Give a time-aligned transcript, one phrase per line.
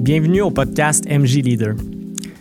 [0.00, 1.74] Bienvenue au podcast MJ Leader.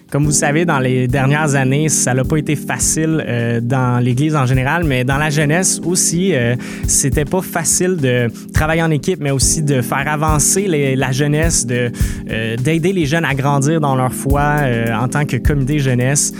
[0.09, 4.33] Comme vous savez, dans les dernières années, ça n'a pas été facile euh, dans l'Église
[4.33, 6.55] en général, mais dans la jeunesse aussi, euh,
[6.87, 11.91] c'était pas facile de travailler en équipe, mais aussi de faire avancer la jeunesse, de
[12.31, 16.34] euh, d'aider les jeunes à grandir dans leur foi euh, en tant que comité jeunesse.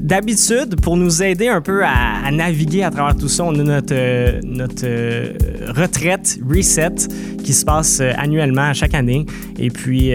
[0.00, 3.62] D'habitude, pour nous aider un peu à, à, naviguer à travers tout ça, on a
[3.64, 4.86] notre notre
[5.68, 7.08] retraite reset
[7.42, 9.26] qui se passe annuellement à chaque année.
[9.58, 10.12] Et puis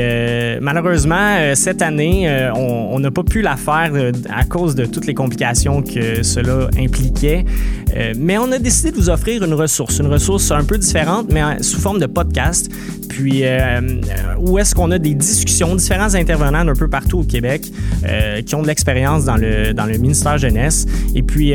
[0.61, 5.13] malheureusement, cette année, on n'a pas pu la faire euh, à cause de toutes les
[5.13, 7.45] complications que cela impliquait.
[7.95, 11.27] Euh, mais on a décidé de vous offrir une ressource, une ressource un peu différente,
[11.31, 12.69] mais sous forme de podcast.
[13.09, 13.81] Puis, euh,
[14.39, 17.71] où est-ce qu'on a des discussions, différents intervenants d'un peu partout au Québec
[18.45, 20.85] qui ont de l'expérience dans le, dans le ministère jeunesse.
[21.15, 21.53] Et puis,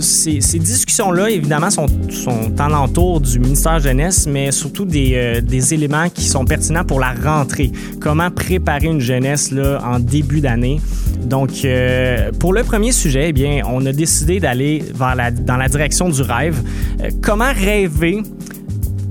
[0.00, 5.74] ces, ces discussions-là, évidemment, sont, sont en entour du ministère jeunesse, mais surtout des, des
[5.74, 7.70] éléments qui sont pertinents pour la rentrée.
[8.00, 10.80] Comment préparer une jeunesse là, en début d'année?
[11.24, 15.68] Donc, euh, pour le premier sujet, eh bien, on a décidé d'aller la, dans la
[15.68, 16.60] direction du rêve.
[17.00, 18.22] Euh, comment rêver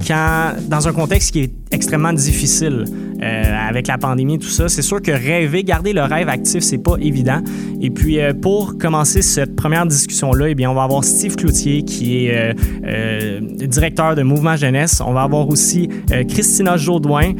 [0.05, 2.85] quand, dans un contexte qui est extrêmement difficile?
[3.21, 4.67] Euh, avec la pandémie tout ça.
[4.69, 7.41] C'est sûr que rêver, garder le rêve actif, c'est pas évident.
[7.81, 11.83] Et puis, euh, pour commencer cette première discussion-là, eh bien, on va avoir Steve Cloutier,
[11.83, 12.53] qui est euh,
[12.85, 15.01] euh directeur de Mouvement Jeunesse.
[15.05, 15.87] On va avoir aussi
[16.27, 17.33] Christina Jaudoin,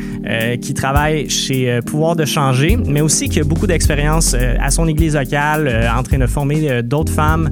[0.61, 5.15] qui travaille chez Pouvoir de changer, mais aussi qui a beaucoup d'expérience à son église
[5.15, 7.49] locale, en train de former d'autres femmes,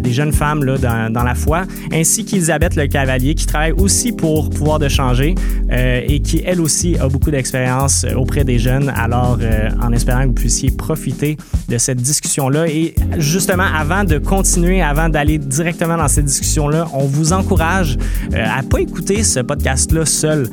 [0.00, 1.62] des jeunes femmes là, dans, la foi,
[1.92, 5.34] ainsi qu'Elisabeth Le Cavalier, qui travaille aussi pour Pouvoir de changer
[5.70, 8.92] et qui, elle aussi, a beaucoup d'expérience auprès des jeunes.
[8.96, 11.36] Alors, euh, en espérant que vous puissiez profiter
[11.68, 12.68] de cette discussion-là.
[12.68, 17.98] Et justement, avant de continuer, avant d'aller directement dans cette discussion-là, on vous encourage
[18.34, 20.48] euh, à pas écouter ce podcast-là seul.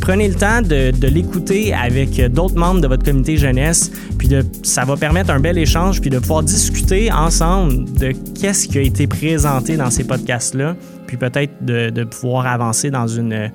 [0.00, 4.84] prenez le temps de, l'écouter avec d'autres membres de votre comité jeunesse, puis de, ça
[4.84, 9.06] va permettre un bel échange, puis de pouvoir discuter ensemble de qu'est-ce qui a été
[9.06, 10.76] présenté dans ces podcasts-là,
[11.06, 13.50] puis peut-être de pouvoir avancer dans une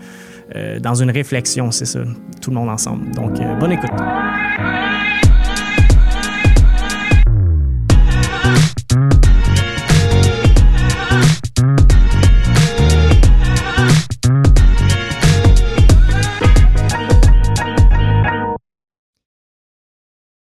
[0.56, 2.00] euh, dans une réflexion, c'est ça,
[2.42, 3.12] tout le monde ensemble.
[3.12, 3.92] Donc, euh, bonne écoute.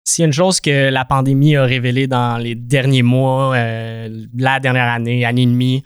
[0.04, 4.26] S'il y a une chose que la pandémie a révélée dans les derniers mois, euh,
[4.36, 5.82] la dernière année, année et demie,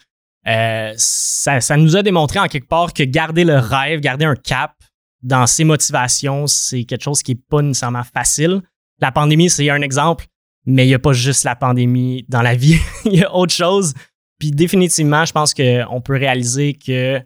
[0.46, 4.72] euh, ça, nous a démontré en quelque part que garder le rêve, garder un cap
[5.22, 8.60] dans ses motivations, c'est quelque chose qui n'est pas nécessairement facile.
[9.00, 10.26] La pandémie, c'est un exemple,
[10.66, 12.78] mais il n'y a pas juste la pandémie dans la vie.
[13.06, 13.94] il y a autre chose.
[14.38, 17.22] Puis définitivement, je pense qu'on peut réaliser que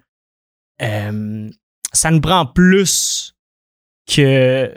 [0.80, 1.50] euh,
[1.92, 3.34] ça nous prend plus
[4.06, 4.72] que,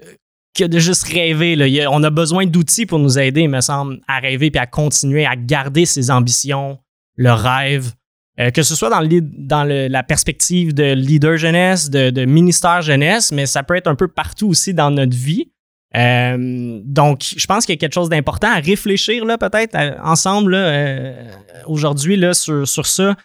[0.56, 1.86] que de juste rêver.
[1.92, 5.28] On a besoin d'outils pour nous aider, il me semble, à rêver puis à continuer
[5.28, 6.80] à garder ses ambitions,
[7.16, 7.94] le rêve,
[8.40, 12.24] euh, que ce soit dans, le, dans le, la perspective de leader jeunesse, de, de,
[12.24, 15.52] ministère jeunesse, mais ça peut être un peu partout aussi dans notre vie.
[15.98, 21.30] Euh, donc, je pense qu'il y a quelque chose d'important à réfléchir peut-être ensemble euh,
[21.66, 23.18] aujourd'hui là sur, sur ça.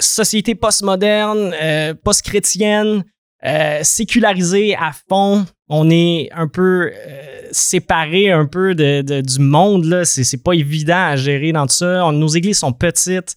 [0.00, 1.52] Société postmoderne,
[2.04, 3.04] post-chrétienne,
[3.82, 5.44] sécularisée à fond.
[5.68, 6.92] On est un peu
[7.50, 10.04] séparé un peu de, du monde là.
[10.04, 12.10] C'est pas évident à gérer dans tout ça.
[12.12, 13.36] Nos églises sont petites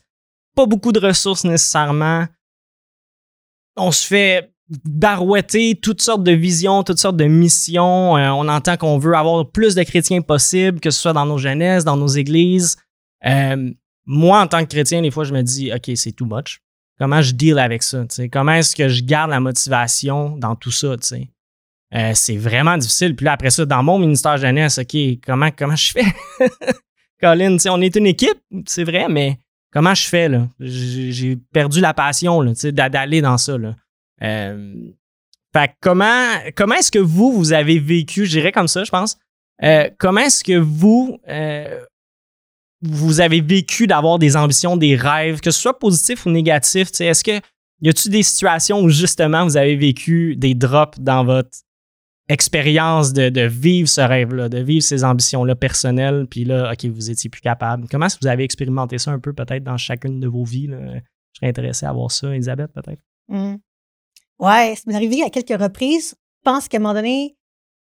[0.55, 2.25] pas beaucoup de ressources nécessairement.
[3.75, 4.53] On se fait
[4.85, 8.17] barouetter toutes sortes de visions, toutes sortes de missions.
[8.17, 11.37] Euh, on entend qu'on veut avoir plus de chrétiens possible, que ce soit dans nos
[11.37, 12.77] jeunesses, dans nos églises.
[13.25, 13.71] Euh,
[14.05, 16.59] moi, en tant que chrétien, des fois, je me dis, OK, c'est too much.
[16.99, 18.05] Comment je deal avec ça?
[18.31, 20.95] Comment est-ce que je garde la motivation dans tout ça?
[21.95, 23.15] Euh, c'est vraiment difficile.
[23.15, 26.05] Puis là, après ça, dans mon ministère jeunesse, OK, comment, comment je fais?
[27.21, 29.39] Colin, on est une équipe, c'est vrai, mais
[29.73, 30.47] comment je fais là?
[30.59, 33.57] J'ai perdu la passion d'aller dans ça.
[33.57, 33.75] Là.
[34.21, 34.73] Euh,
[35.81, 39.17] comment, comment est-ce que vous, vous avez vécu, je dirais comme ça, je pense.
[39.63, 41.83] Euh, comment est-ce que vous, euh,
[42.81, 46.89] vous avez vécu d'avoir des ambitions, des rêves, que ce soit positif ou négatif?
[46.99, 47.39] Est-ce que
[47.81, 51.49] y a-t-il des situations où justement vous avez vécu des drops dans votre
[52.29, 57.11] expérience de, de, vivre ce rêve-là, de vivre ces ambitions-là personnelles, puis là, OK, vous
[57.11, 57.87] étiez plus capable.
[57.89, 60.67] Comment est-ce que vous avez expérimenté ça un peu peut-être dans chacune de vos vies?
[60.67, 60.77] Là?
[61.33, 63.01] Je serais intéressé à voir ça, Elisabeth, peut-être.
[63.27, 63.55] Mmh.
[64.39, 66.15] Ouais, ça m'est arrivé à quelques reprises.
[66.45, 67.35] Je pense qu'à un moment donné,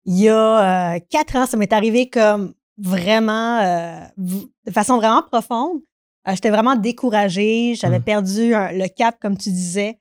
[0.04, 5.22] il y a euh, quatre ans, ça m'est arrivé comme vraiment, euh, de façon vraiment
[5.22, 5.80] profonde.
[6.28, 8.04] Euh, J'étais vraiment découragée, j'avais mmh.
[8.04, 9.98] perdu un, le cap, comme tu disais.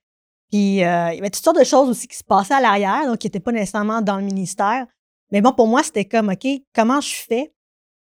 [0.52, 3.06] Puis euh, il y avait toutes sortes de choses aussi qui se passaient à l'arrière,
[3.08, 4.86] donc qui n'étaient pas nécessairement dans le ministère.
[5.32, 7.52] Mais bon, pour moi, c'était comme, OK, comment je fais?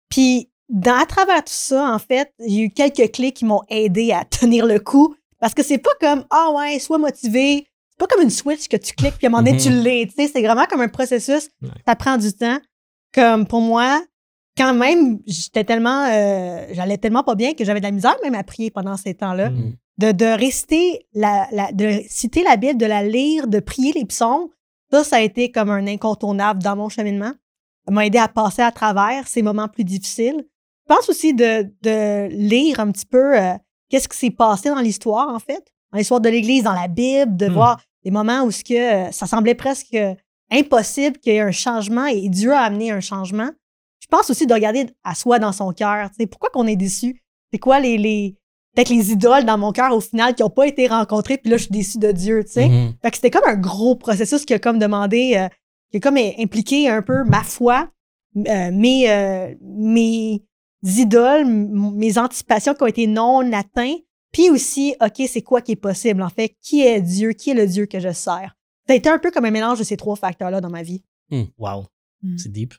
[0.09, 4.11] Puis, dans, à travers tout ça, en fait, j'ai eu quelques clés qui m'ont aidé
[4.11, 5.15] à tenir le coup.
[5.39, 7.65] Parce que c'est pas comme, ah ouais, sois motivé.
[7.89, 9.83] C'est pas comme une switch que tu cliques, puis à un moment donné, tu Mhm.
[9.83, 10.07] l'es.
[10.07, 11.49] Tu sais, c'est vraiment comme un processus.
[11.87, 12.57] Ça prend du temps.
[13.13, 14.03] Comme pour moi,
[14.57, 18.35] quand même, j'étais tellement, euh, j'allais tellement pas bien que j'avais de la misère même
[18.35, 19.49] à prier pendant ces temps-là.
[19.51, 19.73] Mm.
[19.99, 24.05] De, de réciter, la, la- de citer la Bible, de la lire, de prier les
[24.05, 24.47] psaumes,
[24.91, 27.31] ça, ça a été comme un incontournable dans mon cheminement.
[27.85, 30.43] Ça m'a aidé à passer à travers ces moments plus difficiles.
[30.89, 33.53] Je pense aussi de, de lire un petit peu euh,
[33.89, 37.37] qu'est-ce qui s'est passé dans l'histoire, en fait, dans l'histoire de l'Église, dans la Bible,
[37.37, 37.53] de Hmm.
[37.53, 38.73] voir des moments où ce que,
[39.07, 39.95] euh, ça semblait presque
[40.51, 43.49] impossible qu'il y ait un changement et Dieu a amené un changement.
[44.01, 46.09] Je pense aussi de regarder à soi dans son cœur.
[46.29, 47.23] Pourquoi qu'on est déçu?
[47.51, 48.35] C'est quoi les, les
[48.75, 51.57] peut-être les idoles dans mon cœur au final qui n'ont pas été rencontrées, puis là,
[51.57, 52.67] je suis déçu de Dieu, tu sais.
[52.69, 52.93] Mhm.
[53.01, 55.47] Fait que c'était comme un gros processus qui a comme demandé, euh,
[55.91, 57.89] qui a comme impliqué un peu ma foi,
[58.37, 60.41] euh, mes, euh, mes
[60.83, 65.73] idoles, m- mes anticipations qui ont été non atteintes, puis aussi, OK, c'est quoi qui
[65.73, 66.55] est possible, en fait?
[66.59, 67.33] Qui est Dieu?
[67.33, 68.55] Qui est le Dieu que je sers?
[68.87, 71.03] Ça a été un peu comme un mélange de ces trois facteurs-là dans ma vie.
[71.57, 71.85] Wow.
[72.23, 72.37] Mm.
[72.37, 72.73] C'est deep.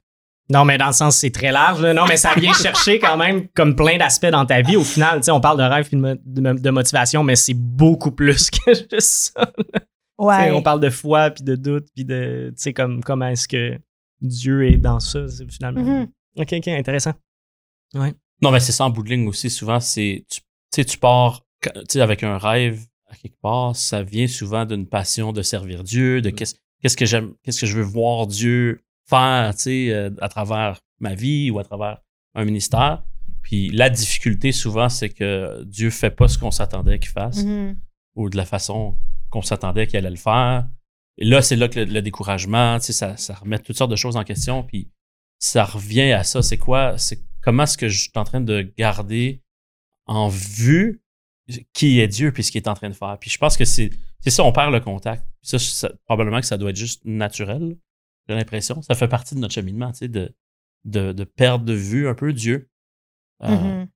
[0.51, 1.81] Non, mais dans le sens, c'est très large.
[1.81, 1.95] là.
[1.95, 4.77] Non, mais ça vient chercher quand même comme plein d'aspects dans ta vie.
[4.77, 6.15] Au final, tu sais, on parle de rêve et de, mo-
[6.55, 9.53] de- de motivation, mais c'est beaucoup plus que juste ça.
[10.19, 10.51] Ouais.
[10.53, 13.79] On parle de foi, puis de doute, puis de, tu sais, comme, comment est-ce que
[14.21, 15.21] Dieu est dans ça,
[15.51, 15.83] finalement.
[15.83, 16.09] Mhm.
[16.37, 17.13] OK, OK, intéressant.
[18.43, 19.49] Non, mais c'est ça en bout de ligne aussi.
[19.51, 20.25] Souvent, c'est.
[20.31, 20.47] Tu tu
[20.83, 21.43] sais, tu pars
[21.95, 26.31] avec un rêve à quelque part, ça vient souvent d'une passion de servir Dieu, de
[26.31, 26.33] Mm.
[26.35, 30.29] qu'est-ce qu'est-ce que j'aime, qu'est-ce que je veux voir Dieu faire, tu sais, euh, à
[30.29, 31.99] travers ma vie ou à travers
[32.35, 33.03] un ministère.
[33.43, 37.77] Puis la difficulté, souvent, c'est que Dieu fait pas ce qu'on s'attendait qu'il fasse Mhm.
[38.17, 38.97] ou de la façon
[39.31, 40.67] qu'on s'attendait qu'il allait le faire.
[41.19, 43.91] Et là, c'est là que le, le découragement, tu sais, ça, ça remet toutes sortes
[43.91, 44.63] de choses en question.
[44.63, 44.91] Puis
[45.39, 46.43] ça revient à ça.
[46.43, 46.97] C'est quoi?
[46.99, 49.43] C'est comment est-ce que je suis en train de garder
[50.07, 51.03] en vue
[51.75, 53.19] qui est Dieu puis ce qu'il est en train de faire.
[53.21, 53.91] Puis je pense que c'est
[54.21, 55.23] c'est ça, on perd le contact.
[55.43, 57.77] Ça, ça- probablement que ça doit être juste naturel,
[58.29, 58.81] j'ai l'impression.
[58.83, 60.35] Ça fait partie de notre cheminement, tu sais, de,
[60.85, 62.69] de, de perdre de vue un peu Dieu.
[63.43, 63.89] Euh, Mhm.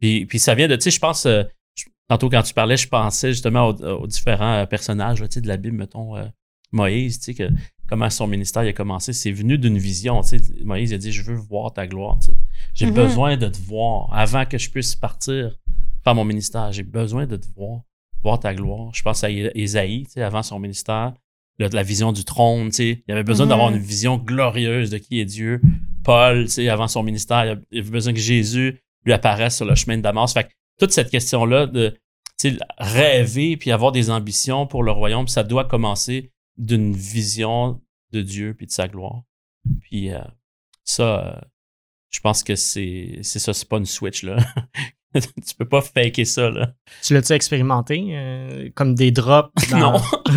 [0.00, 1.42] puis, puis ça vient de, tu sais, je pense, euh,
[1.74, 5.40] je- tantôt quand tu parlais, je pensais justement aux, aux différents euh, personnages tu sais,
[5.40, 6.26] de la Bible, mettons, euh,
[6.72, 7.52] Moïse, tu sais, que,
[7.88, 9.12] comment son ministère il a commencé.
[9.12, 10.64] C'est venu d'une vision, tu sais.
[10.64, 12.36] Moïse a dit, je veux voir ta gloire, tu sais.
[12.74, 12.94] J'ai Mhm.
[12.94, 15.56] besoin de te voir avant que je puisse partir
[16.04, 16.72] faire mon ministère.
[16.72, 17.82] J'ai besoin de te voir,
[18.22, 18.92] voir ta gloire.
[18.94, 21.12] Je pense à Ésaïe, tu sais, avant son ministère,
[21.58, 23.04] le- la vision du trône, tu sais.
[23.08, 23.50] Il avait besoin Mhm.
[23.50, 25.60] d'avoir une vision glorieuse de qui est Dieu.
[26.04, 29.74] Paul, tu sais, avant son ministère, il avait besoin que Jésus lui apparaisse sur le
[29.74, 30.32] chemin de Damas.
[30.32, 31.96] Fait que toute cette question-là de
[32.78, 37.80] rêver puis avoir des ambitions pour le royaume, ça doit commencer d'une vision
[38.12, 39.22] de Dieu puis de sa gloire.
[39.80, 40.20] Puis euh,
[40.84, 41.40] ça, euh,
[42.10, 44.36] je pense que c'est c'est ça, c'est pas une switch là.
[45.20, 46.72] tu peux pas faker ça là.
[47.02, 48.04] Tu l'as-tu expérimenté?
[48.10, 49.50] euh, comme des drops?
[49.70, 50.00] dans- Non.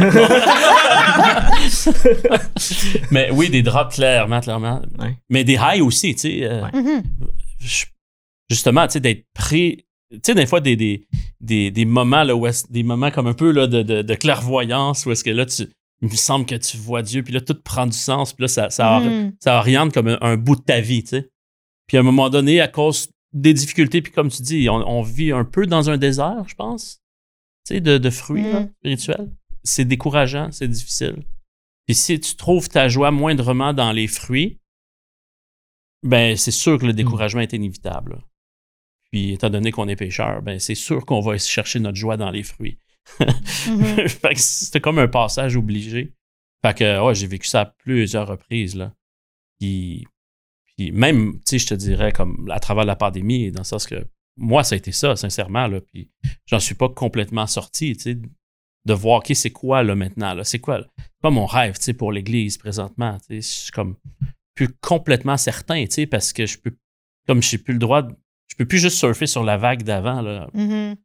[3.11, 4.81] Mais oui, des drops clairement, clairement.
[4.99, 5.15] Ouais.
[5.29, 6.39] Mais des highs aussi, tu sais.
[6.43, 6.71] euh, Ouais.
[6.81, 7.03] Mhm.
[7.59, 7.85] je-
[8.49, 9.85] justement, tu sais, d'être pris.
[10.11, 11.05] Tu sais, des fois, des, des,
[11.39, 14.15] des, des moments, là, où est-ce- des moments comme un peu là, de, de, de
[14.15, 15.67] clairvoyance, où est-ce que là, tu,
[16.01, 18.47] il me semble que tu vois Dieu, puis là, tout prend du sens, puis là,
[18.47, 19.33] ça, ça, Mhm.
[19.39, 21.29] ça oriente comme un, un bout de ta vie, tu sais.
[21.87, 25.01] Puis à un moment donné, à cause des difficultés, puis comme tu dis, on, on
[25.01, 27.01] vit un peu dans un désert, je pense,
[27.67, 28.69] tu sais, de, de fruits là, Mhm.
[28.79, 29.31] spirituels.
[29.63, 31.23] C'est décourageant, c'est difficile.
[31.85, 34.59] Puis si tu trouves ta joie moindrement dans les fruits,
[36.03, 38.13] ben c'est sûr que le découragement est inévitable.
[38.13, 38.19] là.
[39.11, 42.31] Puis étant donné qu'on est pécheur, ben c'est sûr qu'on va chercher notre joie dans
[42.31, 42.77] les fruits.
[43.19, 46.13] Fait que c'était comme un passage obligé.
[46.61, 48.93] Fait que ouais, j'ai vécu ça à plusieurs reprises là.
[49.59, 50.05] Puis,
[50.79, 53.85] puis même, tu sais, je te dirais comme à travers la pandémie, dans le sens
[53.85, 54.07] que
[54.37, 55.81] moi ça a été ça, sincèrement là.
[55.81, 56.09] Puis
[56.45, 60.45] j'en suis pas complètement sorti, tu sais, de voir ok c'est quoi là maintenant là,
[60.45, 63.71] c'est quoi, c'est quoi mon rêve, tu sais, pour l'Église présentement, tu sais, je suis
[63.73, 63.97] comme
[64.55, 66.73] plus complètement certain, tu sais, parce que je peux,
[67.27, 68.15] comme j'ai plus le droit, de-
[68.47, 70.49] je peux plus juste surfer sur la vague d'avant là.
[70.53, 70.95] Mhm.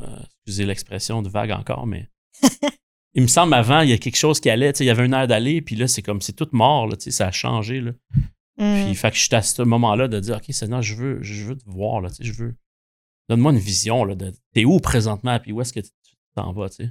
[0.00, 2.08] Euh, excusez l'expression de vague encore, mais
[3.14, 5.14] il me semble avant, il y a quelque chose qui allait, il y avait une
[5.14, 7.80] air d'aller, puis là, c'est comme, c'est tout mort, là, tu sais, ça a changé,
[7.80, 7.92] là.
[8.58, 8.84] Mhm.
[8.86, 11.56] Puis, fait que j'étais à ce moment-là de dire, OK, Seigneur, je veux, je veux
[11.56, 12.54] te voir, là, tu sais, je veux.
[13.28, 15.90] Donne-moi une vision, là, de t'es où présentement, puis où est-ce que tu
[16.34, 16.90] t'en vas, tu sais?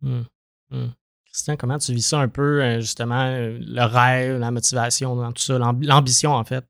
[0.00, 0.22] Hmm.
[0.70, 0.88] Hmm.
[1.26, 5.32] Christian, comment tu vis ça un peu, euh, justement, euh, le rêve, la motivation, dans
[5.32, 6.64] tout ça, l'ambi- l'ambition, en fait?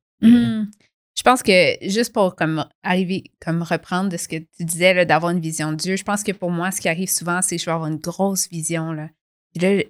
[1.15, 5.31] Je pense que juste pour comme arriver, comme reprendre de ce que tu disais, d'avoir
[5.31, 7.61] une vision de Dieu, je pense que pour moi, ce qui arrive souvent, c'est que
[7.61, 8.91] je vais avoir une grosse vision.
[8.91, 9.09] Là.
[9.53, 9.83] Puis là,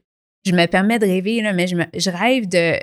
[0.45, 2.77] je me permets de rêver, là, mais je, me- je rêve de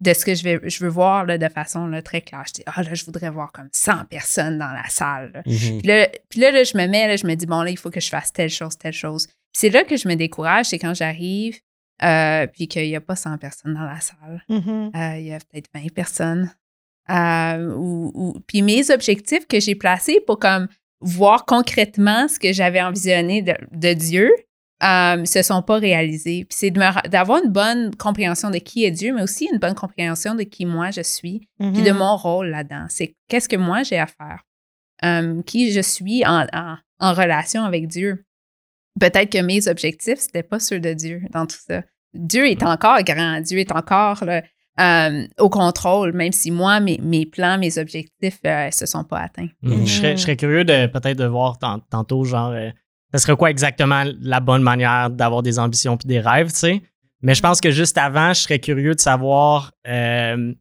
[0.00, 2.42] de ce que je, vais, je veux voir là, de façon là, très claire.
[2.48, 5.30] Je dis, ah là, je voudrais voir comme 100 personnes dans la salle.
[5.32, 5.42] là.
[5.46, 5.78] Mhm.
[5.78, 7.78] Puis là, puis là, là, je me mets, là, je me dis, bon, là, il
[7.78, 9.26] faut que je fasse telle chose, telle chose.
[9.28, 11.60] Puis c'est là que je me décourage, c'est quand j'arrive,
[12.02, 14.42] euh, puis qu'il n'y a pas 100 personnes dans la salle.
[14.48, 14.90] Mhm.
[14.96, 16.52] Euh, il y a peut-être 20 personnes.
[17.10, 20.68] Euh, ou, ou- puis mes objectifs que j'ai placés pour comme
[21.00, 24.30] voir concrètement ce que j'avais envisionné de, de Dieu
[24.84, 26.44] euh, se sont pas réalisés.
[26.48, 30.34] Puis c'est d'avoir une bonne compréhension de qui est Dieu, mais aussi une bonne compréhension
[30.34, 31.98] de qui moi je suis, puis de Mhm.
[31.98, 32.86] mon rôle là-dedans.
[32.88, 34.42] C'est qu'est-ce que moi j'ai à faire,
[35.04, 38.24] Euh, qui je suis en, en, en relation avec Dieu.
[39.00, 41.82] Peut-être que mes objectifs, c'était pas ceux de Dieu dans tout ça.
[42.14, 44.42] Dieu est encore grand, Dieu est encore là,
[44.80, 49.48] euh, au contrôle, même si moi, mes, plans, mes objectifs ne se sont pas atteints.
[49.62, 49.86] Mhm.
[49.86, 52.70] Je, serais, curieux de peut-être de voir tant- tantôt, genre, euh,
[53.12, 56.82] ce serait quoi exactement la bonne manière d'avoir des ambitions puis des rêves, tu sais?
[57.20, 60.52] Mais je pense que juste avant, je serais curieux de savoir euh,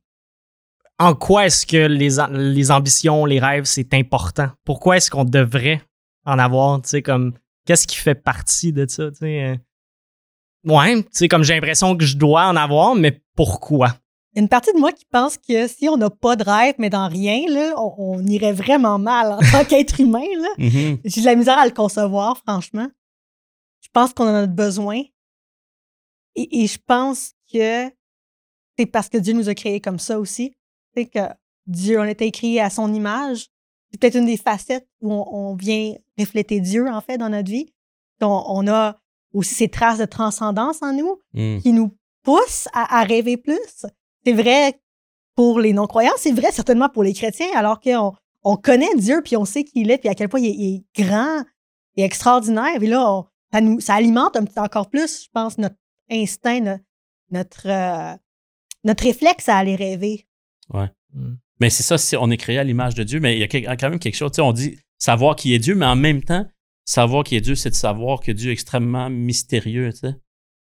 [0.99, 2.17] en quoi est-ce que les,
[2.53, 4.49] les ambitions, les rêves, c'est important?
[4.65, 5.81] Pourquoi est-ce qu'on devrait
[6.25, 7.33] en avoir, tu sais, comme,
[7.65, 9.43] qu'est-ce qui fait partie de ça, tu sais.
[9.43, 9.55] euh?
[10.63, 13.95] Ouais, tu sais, comme j'ai l'impression que je dois en avoir, mais pourquoi?
[14.33, 16.43] Il y a une partie de moi qui pense que si on n'a pas de
[16.43, 20.23] rêve, mais dans rien, là, on, on irait vraiment mal en tant qu'être humain.
[20.57, 20.99] Mhm.
[21.03, 22.87] J'ai de la misère à le concevoir, franchement.
[23.81, 25.01] Je pense qu'on en a besoin.
[26.35, 27.89] Et, et je pense que
[28.77, 30.55] c'est parce que Dieu nous a créés comme ça aussi.
[30.95, 31.19] C'est que
[31.67, 33.47] Dieu, on a été créés à son image.
[33.91, 37.51] C'est peut-être une des facettes où on, on vient refléter Dieu, en fait, dans notre
[37.51, 37.73] vie.
[38.21, 38.97] On, on a
[39.33, 41.61] aussi ces traces de transcendance en nous Mhm.
[41.61, 41.91] qui nous
[42.23, 43.85] poussent à, à rêver plus.
[44.25, 44.79] C'est vrai
[45.35, 48.13] pour les non-croyants, c'est vrai certainement pour les chrétiens, alors qu'on
[48.43, 50.55] on connaît Dieu, puis on sait qui il est, puis à quel point il est,
[50.55, 51.43] il est grand
[51.95, 52.81] et extraordinaire.
[52.81, 55.75] Et là, on- ça, nous, ça alimente un petit encore plus, je pense, notre
[56.09, 56.77] instinct, no-
[57.31, 58.15] notre, euh,
[58.83, 60.27] notre réflexe à aller rêver.
[61.59, 63.89] Mais c'est ça, on est créé à l'image de Dieu, mais il y a quand
[63.89, 64.31] même quelque chose.
[64.31, 66.45] Tu sais, on dit savoir qui est Dieu, mais en même temps,
[66.85, 69.91] savoir qui est Dieu, c'est de savoir que Dieu est extrêmement mystérieux.
[69.93, 70.13] Tu sais.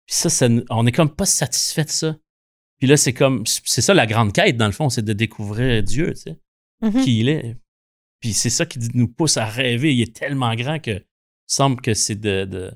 [0.07, 2.17] Puis ça, ça on est comme pas satisfait de ça.
[2.79, 5.83] Puis là, c'est comme, c'est ça la grande quête, dans le fond, c'est de découvrir
[5.83, 6.39] Dieu, tu sais,
[6.83, 7.03] Mhm.
[7.05, 7.57] qui il est.
[8.21, 9.95] Puis c'est ça qui nous pousse à rêver.
[9.95, 11.05] Il est tellement grand que il
[11.47, 12.73] semble que c'est de, de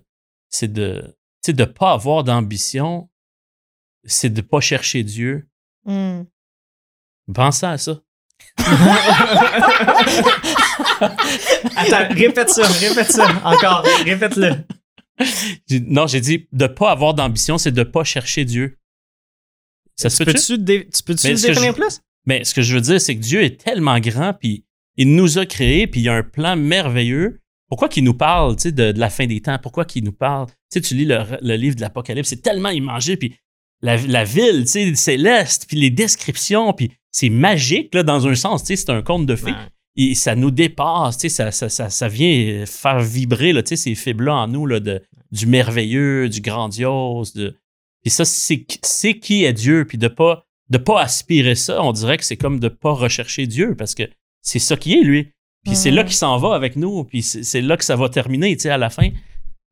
[0.48, 1.02] c'est de,
[1.42, 3.10] tu sais, de pas avoir d'ambition,
[4.04, 5.48] c'est de pas chercher Dieu.
[5.84, 6.22] Mm.
[7.34, 8.00] Pensez à ça.
[11.76, 13.26] Attends, répète ça, répète ça.
[13.44, 14.56] Encore, répète-le.
[15.86, 18.78] Non, j'ai dit de pas avoir d'ambition, c'est de pas chercher Dieu.
[20.00, 22.00] Ça se Tu peut peux-tu dé- tu peux-tu Mais le définir je- plus?
[22.26, 24.64] Mais ce que je veux dire, c'est que Dieu est tellement grand, puis
[24.96, 27.40] il nous a créés, puis il y a un plan merveilleux.
[27.68, 29.58] Pourquoi qu'il nous parle de, de la fin des temps?
[29.62, 30.46] Pourquoi qu'il nous parle?
[30.48, 33.34] Tu sais, tu lis le, le livre de l'Apocalypse, c'est tellement imagé, puis
[33.82, 38.90] la, la ville, céleste, puis les descriptions, puis c'est magique, là, dans un sens, c'est
[38.90, 39.52] un conte de fées.
[39.52, 39.56] Ouais.
[39.96, 44.48] Et ça nous dépasse, ça, ça, ça, ça vient faire vibrer, là, ces fibres-là en
[44.48, 45.00] nous, là, de,
[45.32, 47.32] du merveilleux, du grandiose.
[47.34, 47.56] De...
[48.02, 48.64] Puis ça, c'est
[49.18, 52.60] qui est Dieu, puis de pas de pas aspirer ça, on dirait que c'est comme
[52.60, 54.04] de pas rechercher Dieu, parce que
[54.40, 55.32] c'est ça qui est, lui.
[55.64, 58.56] Puis c'est là qu'il s'en va avec nous, puis c'est là que ça va terminer,
[58.56, 59.10] tu sais, à la fin.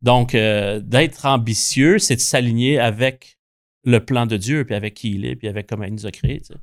[0.03, 3.39] Donc, euh, d'être ambitieux, c'est de s'aligner avec
[3.85, 6.11] le plan de Dieu, puis avec qui il est, puis avec comment il nous a
[6.11, 6.61] créés, tu sais.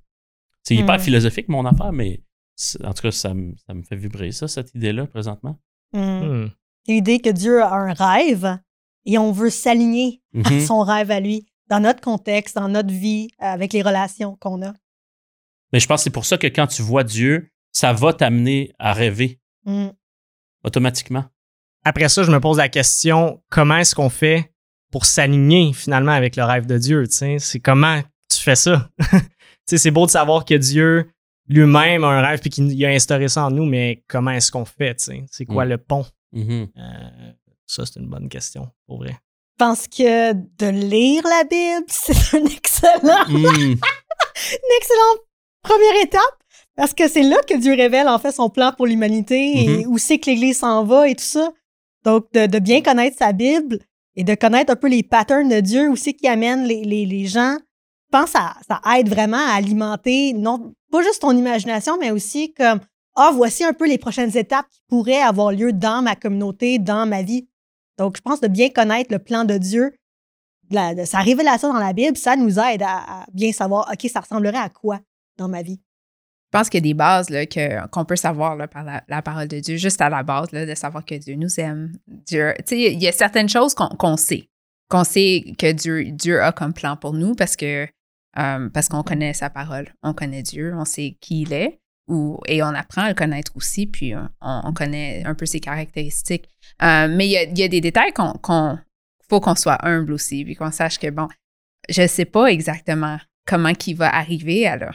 [0.63, 2.21] C'est hyper philosophique, mon affaire, mais
[2.55, 5.57] c'est- en tout cas, ça me, ça me fait vibrer ça, cette idée-là, présentement.
[5.93, 5.99] Mm.
[5.99, 6.49] Hmm.
[6.87, 8.59] L'idée que Dieu a un rêve
[9.05, 10.59] et on veut s'aligner à Mhm.
[10.61, 14.73] son rêve à lui, dans notre contexte, dans notre vie, avec les relations qu'on a.
[15.73, 18.71] Mais je pense que c'est pour ça que quand tu vois Dieu, ça va t'amener
[18.79, 19.87] à rêver Mm.
[20.63, 21.25] automatiquement.
[21.83, 24.51] Après ça, je me pose la question comment est-ce qu'on fait
[24.91, 27.07] pour s'aligner finalement avec le rêve de Dieu?
[27.07, 27.39] tu sais?
[27.39, 28.89] C'est comment tu fais ça?
[29.67, 31.09] Tu sais, c'est beau de savoir que Dieu
[31.47, 34.63] lui-même a un rêve et qu'il a instauré ça en nous, mais comment est-ce qu'on
[34.65, 34.93] fait?
[34.93, 35.25] tu sais?
[35.31, 35.69] C'est quoi Mm.
[35.69, 36.05] le pont?
[36.33, 36.67] Mhm.
[36.77, 37.31] Euh,
[37.65, 39.17] ça, c'est une bonne question, pour vrai.
[39.57, 43.45] Je pense que de lire la Bible, c'est un excellent, Mm.
[43.45, 45.19] une excellente
[45.63, 46.21] première étape
[46.75, 49.97] parce que c'est là que Dieu révèle en fait son plan pour l'humanité et où
[49.97, 51.51] c'est que l'Église s'en va et tout ça.
[52.03, 53.79] Donc, de, de bien connaître sa Bible
[54.17, 57.05] et de connaître un peu les patterns de Dieu, où c'est qui amène les, les,
[57.05, 61.35] les gens, je pense que ça, ça aide vraiment à alimenter, non pas juste ton
[61.35, 62.79] imagination, mais aussi comme,
[63.15, 67.05] ah, voici un peu les prochaines étapes qui pourraient avoir lieu dans ma communauté, dans
[67.07, 67.47] ma vie.
[67.97, 69.95] Donc, je pense de bien connaître le plan de Dieu,
[70.69, 74.57] de, sa révélation dans la Bible, ça nous aide à, bien savoir, OK, ça ressemblerait
[74.57, 74.99] à quoi
[75.37, 75.79] dans ma vie?
[76.53, 77.27] Je pense qu'il y a des bases
[77.91, 81.03] qu'on peut savoir par la, parole de Dieu, juste à la base, là, de savoir
[81.03, 81.91] que Dieu nous aime.
[82.07, 84.49] Dieu, il y a certaines choses qu'on, qu'on sait,
[84.89, 87.87] qu'on sait que Dieu, Dieu a comme plan pour nous parce que
[88.37, 91.79] euh, parce qu'on connaît sa parole, on connaît Dieu, on sait qui il est,
[92.47, 96.47] et on apprend à le connaître aussi, puis on, on connaît un peu ses caractéristiques.
[96.81, 98.77] Euh, mais il y a, il y a des détails qu'on
[99.29, 101.27] faut qu'on soit humble aussi, puis qu'on sache que, bon,
[101.89, 104.91] je ne sais pas exactement comment qu'il va arriver à là.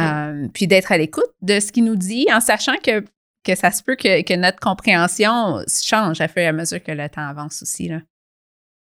[0.00, 3.04] Euh, puis d'être à l'écoute de ce qu'il nous dit, en sachant que,
[3.44, 6.92] que ça se peut que, que notre compréhension change à fur et à mesure que
[6.92, 7.88] le temps avance aussi.
[7.88, 8.00] Là.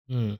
[0.10, 0.36] Hmm.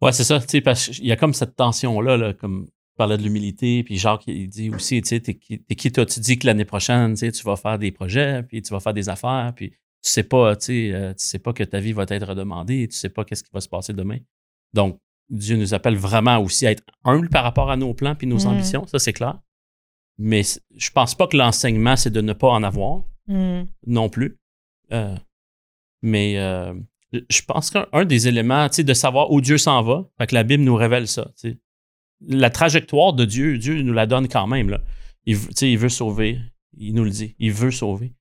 [0.00, 2.68] Ouais, c'est ça, tu sais, parce qu'il y a comme cette tension-là, là, comme
[2.98, 6.04] parlais de l'humilité, puis Jacques, il dit aussi, tu sais, t'es qui, t'es qui toi?
[6.04, 8.80] Tu dis que l'année prochaine, tu sais, tu vas faire des projets, puis tu vas
[8.80, 9.76] faire des affaires, puis tu
[10.10, 12.96] sais pas, tu sais, euh, tu sais pas que ta vie va être redemandée, tu
[12.96, 14.18] sais pas qu'est-ce qui va se passer demain.
[14.74, 15.00] Donc,
[15.30, 18.44] Dieu nous appelle vraiment aussi à être humble par rapport à nos plans puis nos
[18.44, 18.46] Mm.
[18.48, 19.38] ambitions, ça c'est clair.
[20.18, 20.42] Mais
[20.76, 23.64] je pense pas que l'enseignement, c'est de ne pas en avoir Hmm.
[23.86, 24.38] non plus.
[24.92, 25.14] Euh,
[26.02, 26.72] mais euh,
[27.28, 30.26] je pense qu'un un des éléments, tu sais, de savoir où Dieu s'en va, fait
[30.28, 31.26] que la Bible nous révèle ça.
[31.38, 31.58] tu sais.
[32.26, 34.70] La trajectoire de Dieu, Dieu nous la donne quand même.
[34.70, 34.80] Là.
[35.26, 36.38] Il, veut- il sauver.
[36.76, 37.34] Il nous le dit.
[37.38, 38.12] Il veut sauver.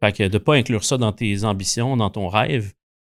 [0.00, 2.72] Fait que de ne pas inclure ça dans tes ambitions, dans ton rêve,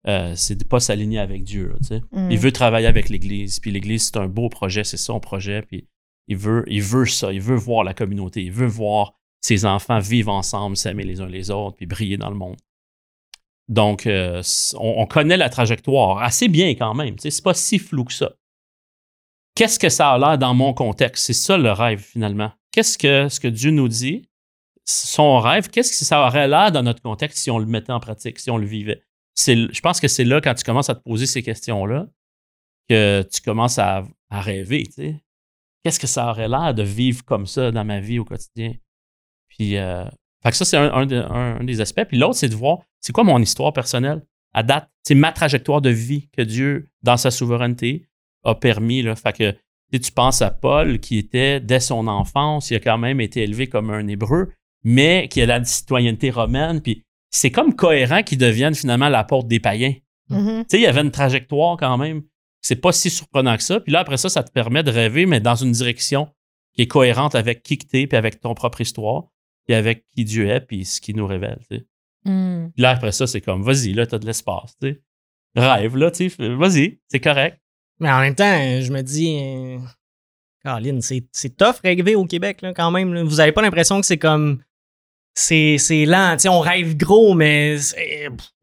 [0.07, 1.69] euh, c'est de pas s'aligner avec Dieu.
[1.69, 1.99] là.
[2.31, 3.61] Il veut travailler avec l'Église.
[3.61, 5.63] Puis l'Église, c'est un beau projet, c'est son projet.
[5.63, 5.87] Puis
[6.29, 7.33] il veut, il veut ça.
[7.33, 8.43] Il veut voir la communauté.
[8.43, 12.31] Il veut voir ses enfants vivre ensemble, s'aimer les uns les autres, puis briller dans
[12.31, 12.57] le monde.
[13.69, 14.43] Donc, euh,
[14.75, 17.15] on, on connaît la trajectoire assez bien quand même.
[17.19, 18.33] C'est pas si flou que ça.
[19.61, 21.27] Qu'est-ce que ça a l'air dans mon contexte?
[21.27, 22.51] C'est ça le rêve finalement.
[22.73, 24.27] Qu'est-ce que ce que Dieu nous dit?
[24.87, 28.01] Son rêve, qu'est-ce que ça aurait l'air dans notre contexte si on le mettait en
[28.01, 29.05] pratique, si on le vivait?
[29.37, 32.07] Je pense que c'est là, quand tu commences à te poser ces questions-là,
[32.89, 34.89] que tu commences à, rêver.
[35.85, 38.73] Qu'est-ce que ça aurait l'air de vivre comme ça dans ma vie au quotidien?
[39.49, 40.07] Puis, euh,
[40.43, 42.05] fait que ça, c'est un- un des aspects.
[42.09, 44.25] Puis l'autre, c'est de voir, c'est quoi mon histoire personnelle
[44.55, 44.89] à date?
[45.03, 48.10] C'est ma trajectoire de vie que Dieu, dans sa souveraineté,
[48.45, 49.03] a permis.
[49.03, 49.17] Là.
[49.17, 49.59] Fait que tu
[49.93, 53.43] sais, tu penses à Paul, qui était, dès son enfance, il a quand même été
[53.43, 54.53] élevé comme un Hébreu,
[54.85, 56.81] mais qui a la citoyenneté romaine.
[56.81, 59.95] Puis c'est comme cohérent qu'il devienne finalement l'apôtre des païens.
[60.29, 60.61] Mhm.
[60.63, 62.23] Tu sais, il y avait une trajectoire quand même.
[62.63, 63.81] C'est pas si surprenant que ça.
[63.81, 66.29] Puis là, après ça, ça te permet de rêver, mais dans une direction
[66.75, 69.25] qui est cohérente avec qui que t'es, puis avec ton propre histoire,
[69.67, 71.59] puis avec qui Dieu est, puis ce qu'il nous révèle.
[71.69, 71.87] tu sais.
[72.25, 72.71] Hmm.
[72.75, 74.77] Puis là, après ça, c'est comme, vas-y, là, t'as de l'espace.
[74.81, 75.03] tu sais.
[75.57, 77.61] Rêve, là, tu sais, vas-y, c'est correct.
[78.01, 79.79] Mais en même temps, je me dis, euh,
[80.65, 83.13] Caroline, c'est c'est tough rêver au Québec, là, quand même.
[83.15, 83.23] là.
[83.25, 84.63] Vous avez pas l'impression que c'est comme.
[85.35, 86.33] C'est c'est lent.
[86.37, 87.77] Tu sais, on rêve gros, mais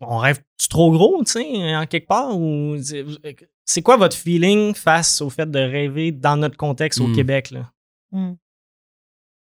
[0.01, 2.35] on rêve trop gros, tu sais, en quelque part?
[2.37, 2.75] Ou
[3.65, 7.15] c'est- quoi votre feeling face au fait de rêver dans notre contexte au Hmm.
[7.15, 7.51] Québec?
[7.51, 7.71] Là?
[8.11, 8.33] Hmm.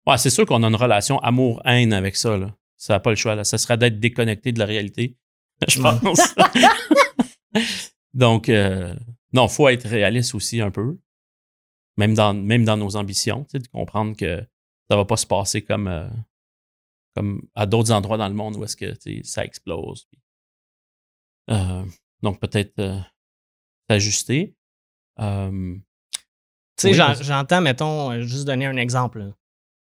[0.08, 2.56] Ouais, c'est sûr qu'on a une relation amour-haine avec ça, là.
[2.75, 3.43] Ça n'a pas le choix, là.
[3.43, 5.15] Ça serait d'être déconnecté de la réalité,
[5.67, 5.91] je Ouais.
[6.01, 6.34] pense.
[8.13, 8.93] Donc, euh,
[9.34, 10.98] non, faut être réaliste aussi un peu.
[11.98, 14.39] Même dans, même dans nos ambitions, de comprendre que
[14.89, 16.08] ça va pas se passer comme, euh,
[17.15, 20.08] comme à d'autres endroits dans le monde où est-ce que ça explose.
[21.50, 21.84] euh,
[22.22, 23.00] donc, peut-être euh,
[23.89, 24.56] s'ajuster.
[25.20, 25.76] Euh,
[26.78, 29.20] Tu sais, Oui, j'entends, mettons, juste donner un exemple.
[29.20, 29.36] là.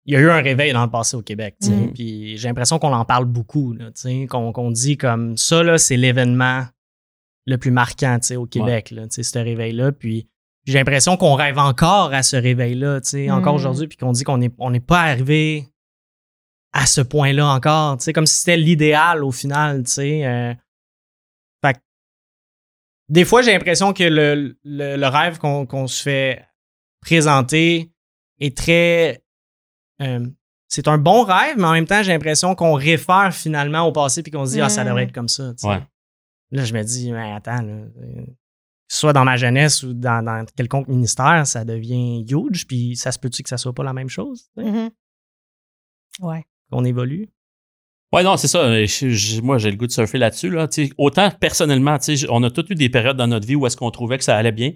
[0.06, 1.94] Il y a eu un réveil dans le passé au Québec, Mhm.
[1.94, 3.74] puis j'ai l'impression qu'on en parle beaucoup,
[4.30, 6.66] qu'on qu'on dit comme ça, là, c'est l'événement
[7.46, 10.28] le plus marquant, tu sais, au Québec, là, tu sais, ce réveil-là, puis
[10.66, 13.60] j'ai l'impression qu'on rêve encore à ce réveil-là, tu sais, encore Mhm.
[13.60, 15.68] aujourd'hui, puis qu'on dit qu'on n'est on n'est pas arrivé
[16.72, 20.26] à ce point-là encore, tu sais, comme si c'était l'idéal au final, tu sais.
[20.26, 20.54] euh.
[21.64, 21.80] Fait que
[23.10, 26.46] des fois, j'ai l'impression que le, le- le rêve qu'on qu'on se fait
[27.02, 27.92] présenter
[28.40, 29.22] est très.
[30.02, 30.26] euh,
[30.70, 34.24] c'est un bon rêve, mais en même temps, j'ai l'impression qu'on réfère finalement au passé
[34.24, 34.88] puis qu'on se dit, ah, ça Mm.
[34.88, 35.52] devrait être comme ça.
[35.52, 35.68] tu sais.
[35.68, 35.82] Ouais.
[36.54, 39.94] Là, je me dis, mais attends, là, euh, que ce soit dans ma jeunesse ou
[39.94, 43.84] dans, dans quelconque ministère, ça devient huge, puis ça se peut-tu que ça soit pas
[43.84, 44.90] la même chose, Mhm.
[46.22, 46.46] Ouais.
[46.72, 47.30] qu'on évolue?
[48.14, 48.86] Ouais, non, c'est ça.
[48.86, 50.52] Je- je- moi, j'ai le goût de surfer là-dessus.
[50.52, 50.68] Là.
[51.00, 51.98] Autant personnellement,
[52.30, 54.38] on a tous eu des périodes dans notre vie où est-ce qu'on trouvait que ça
[54.38, 54.70] allait bien.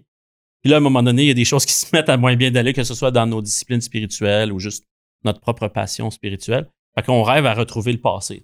[0.64, 2.18] Puis là, à un moment donné, il y a des choses qui se mettent à
[2.18, 4.86] moins bien d'aller, que ce soit dans nos disciplines spirituelles ou juste
[5.24, 6.68] notre propre passion spirituelle.
[6.96, 8.44] Fait qu'on rêve à retrouver le passé.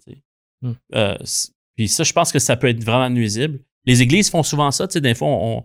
[0.61, 0.73] Hmm.
[0.93, 1.17] Euh,
[1.75, 3.59] puis ça, je pense que ça peut être vraiment nuisible.
[3.85, 4.87] Les églises font souvent ça.
[4.87, 5.63] Tu sais, des fois, on, on-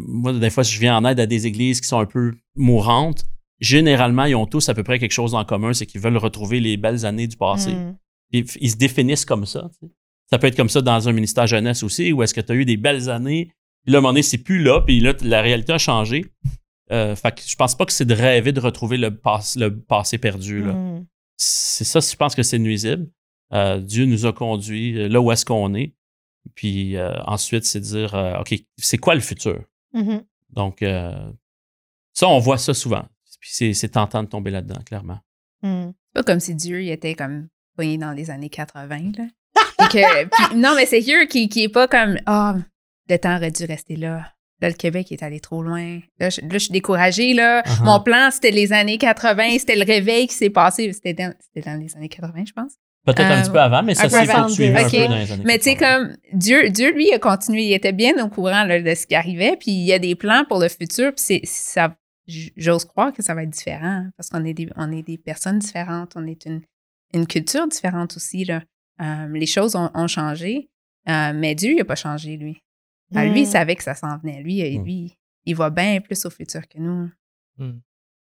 [0.00, 3.24] moi, des fois, je viens en aide à des églises qui sont un peu mourantes.
[3.60, 6.60] Généralement, ils ont tous à peu près quelque chose en commun, c'est qu'ils veulent retrouver
[6.60, 7.72] les belles années du passé.
[7.72, 7.96] Hmm.
[8.32, 9.68] Ils, ils se définissent comme ça.
[9.80, 9.92] tu sais.
[10.30, 12.54] Ça peut être comme ça dans un ministère jeunesse aussi, où est-ce que tu as
[12.54, 13.50] eu des belles années,
[13.84, 16.24] puis là, à un moment donné, c'est plus là, puis là, la réalité a changé.
[16.92, 20.62] Euh, fait que je pense pas que c'est de rêver de retrouver le passé perdu.
[20.64, 20.72] là.
[20.72, 21.04] Hmm.
[21.36, 23.08] C'est ça, je pense que c'est nuisible.
[23.52, 25.94] Euh, Dieu nous a conduits euh, là où est-ce qu'on est.
[26.54, 29.62] Puis euh, ensuite, c'est dire, euh, OK, c'est quoi le futur?
[29.92, 30.22] Mhm.
[30.50, 31.30] Donc, euh,
[32.12, 33.04] Ça, on voit ça souvent.
[33.40, 35.18] Puis c'est, c'est tentant de tomber là-dedans, clairement.
[35.62, 39.12] C'est pas comme si Dieu il était comme poigné dans les années 80.
[39.16, 39.24] Là.
[39.84, 42.56] Et que- puis- non, mais c'est Dieu qui, qui est pas comme Ah,
[43.08, 44.32] le temps aurait dû rester là.
[44.60, 46.00] Là, le Québec est allé trop loin.
[46.18, 47.32] Là, je, là, je suis découragée.
[47.32, 47.62] Là.
[47.62, 47.84] Uh-huh.
[47.84, 49.58] Mon plan, c'était les années 80.
[49.58, 50.92] C'était le réveil qui s'est passé.
[50.92, 52.72] C'était dans, c'était dans les années 80, je pense.
[53.06, 55.42] Peut-être un Euh, petit peu avant, mais ça s'est poursuivi un peu dans les années
[55.46, 56.06] Mais tu sais, 80.
[56.08, 57.62] comme Dieu, Dieu, lui, a continué.
[57.64, 59.56] Il était bien au courant là, de ce qui arrivait.
[59.58, 61.12] Puis il y a des plans pour le futur.
[61.14, 61.96] Puis c'est, ça,
[62.56, 65.16] j'ose croire que ça va être différent hein, parce qu'on est des, on est des
[65.18, 66.12] personnes différentes.
[66.16, 66.60] On est une,
[67.14, 68.44] une culture différente aussi.
[68.44, 68.62] Là.
[69.00, 70.68] Euh, les choses ont, ont changé.
[71.08, 72.62] Euh, mais Dieu, il n'a pas changé, lui.
[73.14, 73.50] Ah, lui, il Hmm.
[73.50, 74.42] savait que ça s'en venait.
[74.42, 74.84] Lui, euh, Mm.
[74.84, 77.10] lui, il voit bien plus au futur que nous.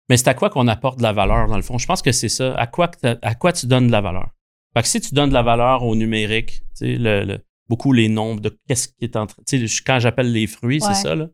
[0.10, 1.78] Mais c'est à quoi qu'on apporte de la valeur, dans le fond?
[1.78, 2.54] Je pense que c'est ça.
[2.56, 4.30] À quoi, que t'as- à quoi tu donnes de la valeur?
[4.78, 8.40] Fait que si tu donnes de la valeur au numérique, le, le- beaucoup les nombres
[8.42, 9.42] de qu'est-ce qui est en train.
[9.48, 10.88] Tu sais, je- quand j'appelle les fruits, Ouais.
[10.94, 11.30] c'est ça, là.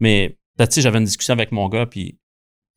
[0.00, 2.18] Mais, tu sais, j'avais une discussion avec mon gars, puis, tu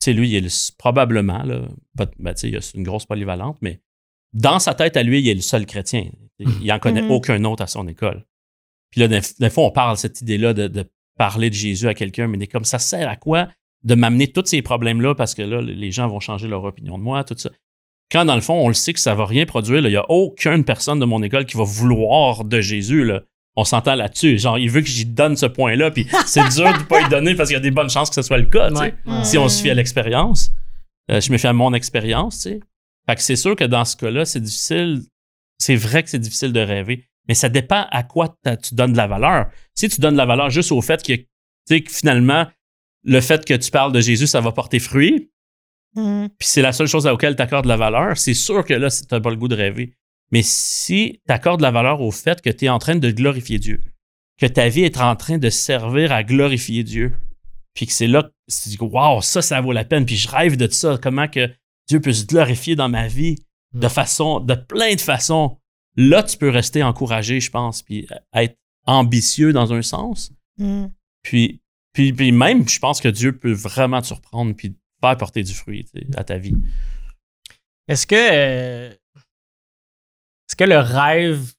[0.06, 3.58] sais, lui, il est le- probablement, là, ben, tu sais, il a une grosse polyvalente,
[3.62, 3.82] mais
[4.34, 6.10] dans sa tête à lui, il est le seul chrétien.
[6.40, 7.12] Il en connaît Mhm.
[7.12, 8.26] aucun autre à son école.
[8.92, 10.86] Puis là, des, fois, on parle de cette idée-là de, de
[11.18, 13.50] parler de Jésus à quelqu'un, mais comme ça sert à quoi
[13.84, 17.04] de m'amener tous ces problèmes-là parce que là, les gens vont changer leur opinion de
[17.04, 17.50] moi, tout ça.
[18.12, 20.10] Quand dans le fond, on le sait que ça va rien produire, il n'y a
[20.10, 23.04] aucune personne de mon école qui va vouloir de Jésus.
[23.04, 23.22] Là.
[23.56, 24.38] On s'entend là-dessus.
[24.38, 27.36] Genre, il veut que j'y donne ce point-là, puis c'est dur de pas y donner
[27.36, 28.72] parce qu'il y a des bonnes chances que ce soit le cas.
[28.72, 28.94] Ouais.
[29.24, 30.52] Si on se fie à l'expérience,
[31.12, 32.60] euh, je me fie à mon expérience, tu sais.
[33.08, 35.02] Fait que c'est sûr que dans ce cas-là, c'est difficile.
[35.58, 38.98] C'est vrai que c'est difficile de rêver, mais ça dépend à quoi tu donnes de
[38.98, 39.48] la valeur.
[39.74, 41.14] Si tu donnes de la valeur juste au fait que
[41.88, 42.48] finalement,
[43.04, 45.30] le fait que tu parles de Jésus, ça va porter fruit,
[45.96, 46.28] Hmm.
[46.38, 48.90] puis c'est la seule chose à laquelle tu accordes la valeur, c'est sûr que là,
[48.90, 49.94] tu n'as pas le goût de rêver.
[50.32, 53.60] Mais si tu accordes la valeur au fait que tu es en train de glorifier
[53.60, 53.82] Dieu,
[54.38, 57.14] que ta vie est en train de servir à glorifier Dieu,
[57.74, 60.28] puis que c'est là que tu dis, waouh, ça, ça vaut la peine, puis je
[60.28, 61.50] rêve de ça, comment que
[61.88, 63.38] Dieu peut se glorifier dans ma vie
[63.74, 63.90] de Mm.
[63.90, 65.58] façon, de plein de façons.
[65.98, 70.32] Là, tu peux rester encouragé, je pense, puis être ambitieux dans un sens.
[70.58, 70.88] Hmm.
[71.24, 71.62] Puis,
[71.94, 75.54] puis, puis même, je pense que Dieu peut vraiment te surprendre puis faire porter du
[75.54, 75.86] fruit
[76.18, 76.56] à ta vie.
[77.88, 81.54] Est-ce que, euh, est-ce que le rêve,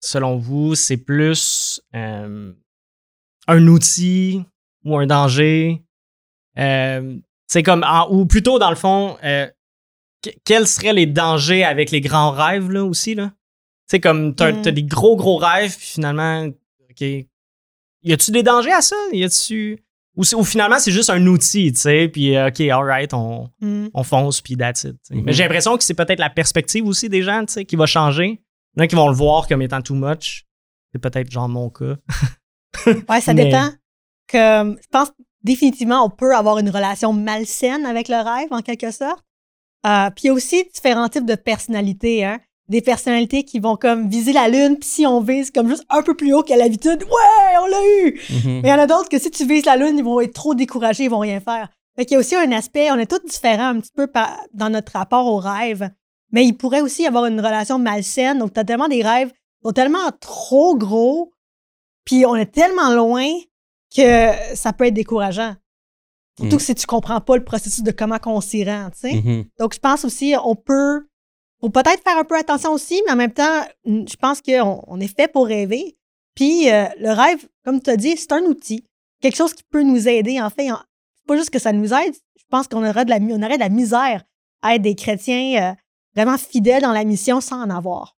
[0.00, 2.52] selon vous, c'est plus euh,
[3.48, 4.44] un outil
[4.84, 5.82] ou un danger?
[6.58, 7.16] Euh,
[7.48, 9.48] c'est comme, en- ou plutôt dans le fond, euh,
[10.22, 13.32] que- quels seraient les dangers avec les grands rêves là aussi là?
[13.88, 14.62] C'est comme t'as Mm.
[14.62, 16.46] t'as des gros gros rêves puis finalement,
[16.90, 18.96] ok, y a-tu des dangers à ça?
[19.12, 19.78] Y a-tu
[20.16, 23.88] ou, finalement c'est juste un outil, tu sais, puis euh, ok, alright, on Hmm.
[23.94, 24.96] on fonce puis that's it.
[25.10, 27.86] Mais j'ai l'impression que c'est peut-être la perspective aussi des gens, tu sais, qui va
[27.86, 28.40] changer.
[28.76, 30.44] Il y en a qui vont le voir comme étant too much.
[30.92, 31.96] C'est peut-être genre mon cas.
[33.08, 33.70] Ouais, ça Mais- dépend.
[34.28, 34.36] Que,
[34.82, 39.24] je pense définitivement, on peut avoir une relation malsaine avec le rêve, en quelque sorte.
[39.86, 42.24] Euh, puis il y a aussi différents types de personnalités.
[42.24, 42.40] Hein?
[42.68, 46.02] Des personnalités qui vont comme viser la lune, puis si on vise comme juste un
[46.02, 48.20] peu plus haut qu'à l'habitude, ouais, on l'a eu!
[48.30, 48.60] Mhm.
[48.62, 50.32] Mais il y en a d'autres que si tu vises la lune, ils vont être
[50.34, 51.68] trop découragés, ils vont rien faire.
[51.94, 54.36] Fait qu'il y a aussi un aspect, on est tous différents un petit peu par-
[54.52, 55.88] dans notre rapport au rêve.
[56.32, 58.38] Mais il pourrait aussi y avoir une relation malsaine.
[58.38, 59.30] Donc, tu as tellement des rêves
[59.64, 61.32] sont tellement trop gros,
[62.04, 63.26] puis on est tellement loin
[63.96, 65.54] que ça peut être décourageant.
[66.38, 66.58] Surtout Mm.
[66.58, 69.14] que si tu comprends pas le processus de comment on s'y rend, tu sais.
[69.14, 69.44] Mhm.
[69.58, 71.06] Donc, je pense aussi, on peut.
[71.60, 75.00] Faut peut-être faire un peu attention aussi, mais en même temps, je pense qu'on on
[75.00, 75.96] est fait pour rêver.
[76.34, 78.84] Puis, euh, le rêve, comme tu as dit, c'est un outil.
[79.22, 80.40] Quelque chose qui peut nous aider.
[80.40, 80.76] En fait, en-
[81.14, 82.14] c'est pas juste que ça nous aide.
[82.38, 84.22] Je pense qu'on aurait de la, on aurait de la misère
[84.62, 85.74] à être des chrétiens euh,
[86.14, 88.16] vraiment fidèles dans la mission sans en avoir.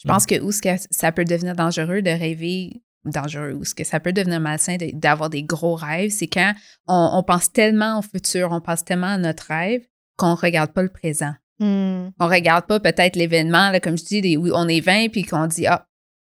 [0.00, 3.74] Je pense que où ce que ça peut devenir dangereux de rêver, dangereux, ou ce
[3.74, 6.52] que ça peut devenir malsain de- d'avoir des gros rêves, c'est quand
[6.86, 9.84] on, on pense tellement au futur, on pense tellement à notre rêve
[10.18, 11.32] qu'on regarde pas le présent.
[11.60, 12.10] Hmm.
[12.20, 15.22] On regarde pas peut-être l'événement, là, comme je dis, des- où on est 20 puis
[15.24, 15.86] qu'on dit Ah,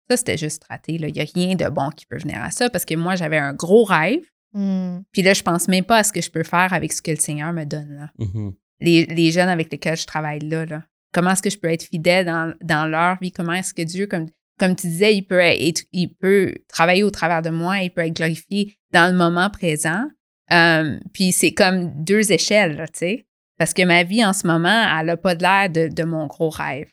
[0.08, 1.08] ça c'était juste raté, là.
[1.08, 3.38] il n'y a rien de bon qui peut venir à ça parce que moi j'avais
[3.38, 5.02] un gros rêve, Hmm.
[5.12, 7.10] puis là je pense même pas à ce que je peux faire avec ce que
[7.12, 7.94] le Seigneur me donne.
[7.94, 8.10] Là.
[8.18, 8.52] Mhm.
[8.80, 10.82] Les, les jeunes avec lesquels je travaille là, là.
[11.12, 13.30] comment est-ce que je peux être fidèle dans, dans leur vie?
[13.30, 14.26] Comment est-ce que Dieu, comme,
[14.58, 18.00] comme tu disais, il peut, être, il peut travailler au travers de moi, il peut
[18.04, 20.04] être glorifié dans le moment présent.
[20.52, 23.26] Euh, puis c'est comme deux échelles, tu sais.
[23.60, 26.26] Parce que ma vie en ce moment, elle n'a pas de l'air de, de mon
[26.26, 26.90] gros rêve.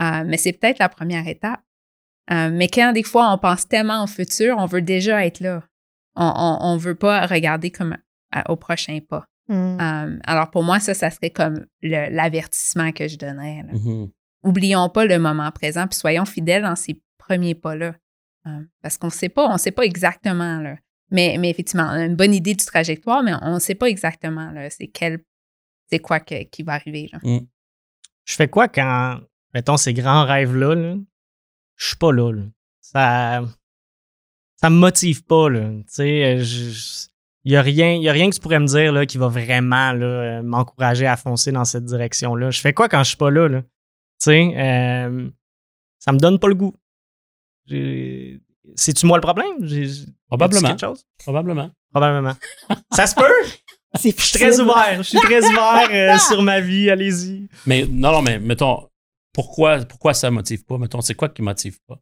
[0.00, 1.58] Euh, mais c'est peut-être la première étape.
[2.30, 5.64] Euh, mais quand des fois on pense tellement au futur, on veut déjà être là.
[6.14, 7.96] On ne veut pas regarder comme
[8.30, 9.24] à- au prochain pas.
[9.80, 13.64] Euh, alors pour moi, ça, ça serait comme le- l'avertissement que je donnerais.
[13.72, 14.08] Mhm.
[14.44, 17.94] Oublions pas le moment présent, puis soyons fidèles dans ces premiers pas-là.
[18.46, 20.76] Euh, parce qu'on ne sait pas, on sait pas exactement là,
[21.10, 23.88] Mais, mais effectivement, on a une bonne idée du trajectoire, mais on ne sait pas
[23.88, 25.18] exactement là, c'est quel
[25.90, 27.08] c'est quoi que- qui va arriver.
[27.12, 27.18] Là.
[28.24, 29.20] Je fais quoi quand,
[29.54, 30.94] mettons, ces grands rêves-là, là,
[31.76, 32.42] je suis pas là, là.
[32.80, 33.42] Ça,
[34.56, 35.68] ça me motive pas, là.
[35.70, 36.38] Tu sais,
[37.44, 39.28] il y a rien, y a rien que tu pourrais me dire, là, qui va
[39.28, 42.50] vraiment, là, m'encourager à foncer dans cette direction-là.
[42.50, 43.62] Je fais quoi quand je suis pas là, là?
[43.62, 43.68] Tu
[44.18, 45.30] sais, euh,
[45.98, 46.74] ça me donne pas le goût.
[47.66, 48.40] J'ai-
[48.74, 49.64] C'est-tu moi le problème?
[49.64, 50.68] J'ai- Probablement.
[50.68, 51.06] quelque chose?
[51.18, 51.70] Probablement.
[51.90, 52.34] Probablement.
[52.92, 53.22] ça se peut?
[53.94, 54.96] C'est Je suis très ouvert.
[54.98, 56.90] Je suis très ouvert euh, sur ma vie.
[56.90, 57.48] Allez-y.
[57.66, 58.88] Mais non, non, mais mettons,
[59.32, 60.76] pourquoi, pourquoi ça motive pas?
[60.78, 61.98] Mettons, c'est quoi qui motive pas?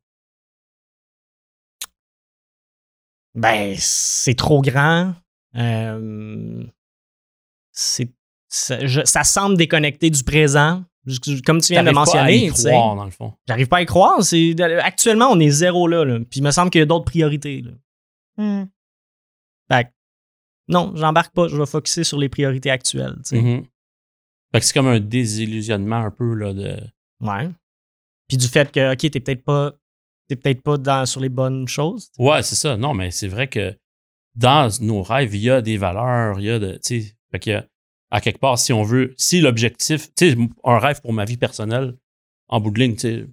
[3.34, 5.14] Ben, c'est trop grand.
[5.56, 6.64] Euh,
[7.72, 8.10] c'est,
[8.48, 10.84] ça, je- ça semble déconnecté du présent.
[11.44, 13.32] Comme tu viens de le T'arrives pas à mentionner, y croire, dans le fond.
[13.46, 14.24] j'arrive pas à y croire.
[14.24, 16.18] C'est, actuellement, on est zéro là, là.
[16.18, 17.62] Puis il me semble qu'il y a d'autres priorités.
[17.62, 17.70] Là.
[18.38, 18.66] Hmm.
[19.70, 19.90] Fait que,
[20.68, 21.48] non, j'embarque pas.
[21.48, 23.16] Je vais focuser sur les priorités actuelles.
[23.32, 23.64] Mhm.
[24.52, 26.76] Fait que c'est comme un désillusionnement un peu là, de.
[27.20, 27.48] Ouais.
[28.28, 29.72] Puis du fait que, OK, t'es peut-être pas,
[30.28, 32.10] t'es peut-être pas dans, sur les bonnes choses.
[32.18, 32.76] Ouais, c'est ça.
[32.76, 33.76] Non, mais c'est vrai que
[34.34, 36.78] dans nos rêves, il y a des valeurs, il y a de.
[37.32, 37.66] Fait a-
[38.10, 41.36] à quelque part, si on veut, si l'objectif, tu sais, un rêve pour ma vie
[41.36, 41.96] personnelle,
[42.48, 43.26] en bout de ligne, tu sais,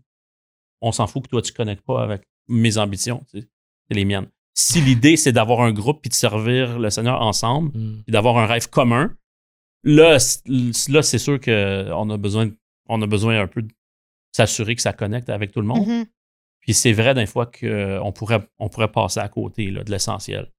[0.81, 3.47] on s'en fout que toi, tu ne connectes pas avec mes ambitions, tu sais,
[3.87, 4.27] c'est les miennes.
[4.55, 8.03] Si l'idée, c'est d'avoir un groupe puis de servir le Seigneur ensemble, Mm.
[8.03, 9.15] puis d'avoir un rêve commun,
[9.83, 12.49] là, là c'est sûr qu'on a besoin,
[12.87, 13.71] on a besoin un peu de
[14.31, 15.87] s'assurer que ça connecte avec tout le monde.
[15.87, 16.05] Mhm.
[16.59, 20.51] Puis c'est vrai des fois qu'on pourrait, on pourrait passer à côté là, de l'essentiel.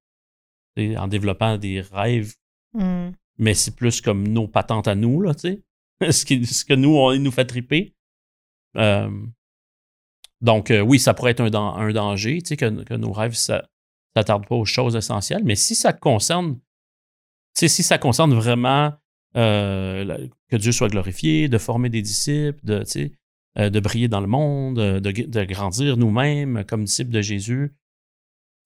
[0.79, 2.35] En développant des rêves,
[2.77, 3.13] Hmm.
[3.39, 5.63] mais c'est plus comme nos patentes à nous, là, tu sais.
[6.13, 7.95] ce, qui, ce que nous, on il nous fait triper.
[8.77, 9.09] Euh,
[10.41, 13.37] donc, euh, oui, ça pourrait être un, un danger, tu sais, que, que nos rêves
[13.49, 13.59] ne
[14.17, 15.43] s'attardent pas aux choses essentielles.
[15.45, 16.59] Mais si ça concerne,
[17.55, 18.95] si ça concerne vraiment
[19.37, 22.85] euh, que Dieu soit glorifié, de former des disciples, de,
[23.59, 27.75] euh, de briller dans le monde, euh, de, grandir nous-mêmes comme disciples de Jésus,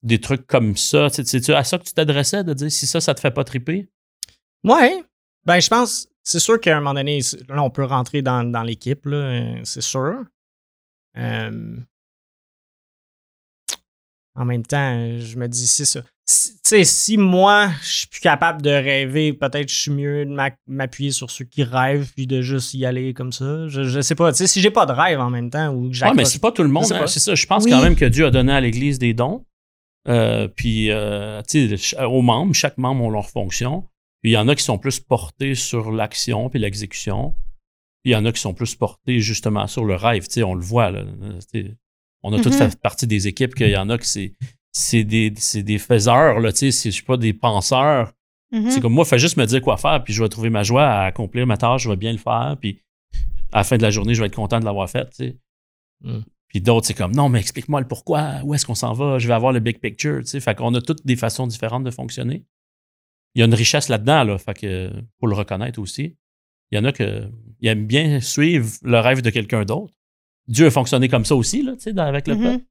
[0.03, 3.15] des trucs comme ça, c'est-tu à ça que tu t'adressais, de dire si ça, ça
[3.15, 3.89] te fait pas triper?
[4.63, 5.03] Ouais.
[5.47, 8.63] Ben, je pense, c'est sûr qu'à un moment donné, c'est- là, on peut rentrer dans,
[8.63, 9.09] l'équipe,
[9.65, 10.25] c'est sûr.
[14.39, 16.01] En même temps, euh, je me dis, c'est ça.
[16.25, 20.27] Si- Tu sais, si moi, je suis plus capable de rêver, peut-être je suis mieux
[20.27, 23.67] de m'appuyer sur ceux qui rêvent puis de juste y aller comme ça.
[23.69, 24.31] Je, je sais pas.
[24.33, 26.39] Tu sais, si j'ai pas de rêve en même temps ou que Ouais, mais c'est
[26.41, 26.83] pas tout le monde.
[26.85, 27.01] Je sais hein.
[27.01, 27.07] pas.
[27.07, 27.35] C'est ça.
[27.35, 27.71] Je pense Oui.
[27.71, 29.45] quand même que Dieu a donné à l'Église des dons.
[30.07, 33.83] Euh, puis, euh, tu sais, ch- aux membres, chaque membre a leur fonction.
[34.23, 37.35] Puis, il y en a qui sont plus portés sur l'action puis l'exécution.
[38.03, 40.27] Puis, il y en a qui sont plus portés justement sur le rêve.
[40.29, 40.91] Tu sais, on le voit.
[40.91, 41.05] Là.
[42.23, 42.71] On a tous Mhm.
[42.71, 44.35] fait partie des équipes qu'il y en a qui c'est,
[44.73, 46.41] c'est, des, c'est des faiseurs.
[46.41, 48.13] Là, tu sais, je sais pas, des penseurs.
[48.53, 48.71] Mhm.
[48.71, 50.85] C'est comme moi, fais juste me dire quoi faire, puis je vais trouver ma joie
[50.87, 52.81] à accomplir ma tâche, je vais bien le faire, puis
[53.53, 55.37] à la fin de la journée, je vais être content de l'avoir fait, tu sais.
[56.03, 56.21] Mm.
[56.49, 59.29] Puis d'autres, c'est comme, non, mais explique-moi le pourquoi, où est-ce qu'on s'en va, je
[59.29, 60.41] vais avoir le big picture, tu sais.
[60.41, 62.45] Fait qu'on a toutes des façons différentes de fonctionner.
[63.35, 66.17] Il y a une richesse là-dedans, là, fait que faut le reconnaître aussi.
[66.71, 69.93] Il y en a que ils aiment bien suivre le rêve de quelqu'un d'autre.
[70.49, 72.43] Dieu a fonctionné comme ça aussi, là, tu sais, dans- avec le Mhm.
[72.43, 72.65] peuple,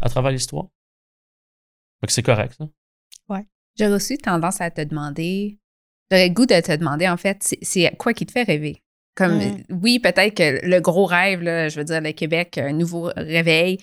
[0.00, 0.66] à travers l'histoire.
[2.00, 2.66] Fait que c'est correct, ça.
[3.78, 5.58] J'aurais aussi tendance à te demander,
[6.10, 8.82] j'aurais le goût de te demander, en fait, c'est- quoi qui te fait rêver?
[9.14, 9.62] Comme, Mm.
[9.70, 13.78] oui, peut-être que le gros rêve, là, je veux dire, le Québec, un nouveau réveil,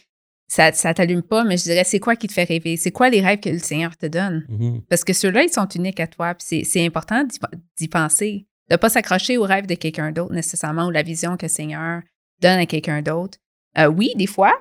[0.48, 2.76] ça, ça t'allume pas, mais je dirais, c'est quoi qui te fait rêver?
[2.78, 4.46] C'est quoi les rêves que le Seigneur te donne?
[4.50, 4.82] Mhm.
[4.90, 7.24] Parce que ceux-là, ils sont uniques à toi, puis c'est- c'est important
[7.80, 11.38] d'y penser, de ne pas s'accrocher au rêve de quelqu'un d'autre nécessairement ou la vision
[11.38, 12.02] que le Seigneur
[12.42, 13.38] donne à quelqu'un d'autre.
[13.78, 14.54] Euh, oui, des fois,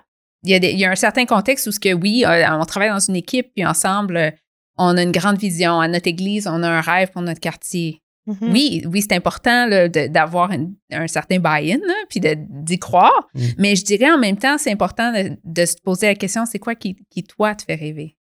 [0.44, 2.44] il y, a des- il y a un certain contexte où ce que oui, euh,
[2.58, 4.30] on travaille dans une équipe, puis ensemble, euh,
[4.78, 5.80] on a une grande vision.
[5.80, 8.02] À notre église, on a un rêve pour notre quartier.
[8.26, 8.52] Mhm.
[8.52, 10.50] Oui, oui, c'est important là, de- d'avoir
[10.90, 13.28] un certain buy-in, là, puis de- d'y croire.
[13.34, 13.40] Mm.
[13.58, 16.58] Mais je dirais en même temps, c'est important de, de se poser la question, c'est
[16.58, 18.16] quoi qui, qui, toi, te fait rêver?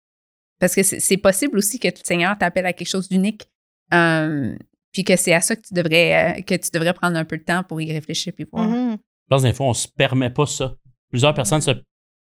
[0.59, 3.49] Parce que c'est c'est possible aussi que le Seigneur t'appelle à quelque chose d'unique,
[3.95, 4.55] euh,
[4.93, 7.39] puis que c'est à ça que tu, devrais, euh, que tu devrais prendre un peu
[7.39, 8.69] de temps pour y réfléchir puis voir.
[8.69, 8.99] Mhm.
[9.41, 10.75] Des fois, on se permet pas ça.
[11.11, 11.71] Plusieurs personnes se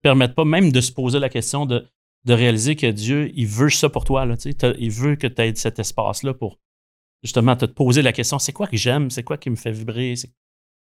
[0.03, 1.87] permettent pas même de se poser la question de,
[2.25, 4.25] de réaliser que Dieu, il veut ça pour toi.
[4.27, 4.35] Là,
[4.79, 6.59] il veut que tu aies cet espace-là pour
[7.23, 10.15] justement te poser la question c'est quoi que j'aime C'est quoi qui me fait vibrer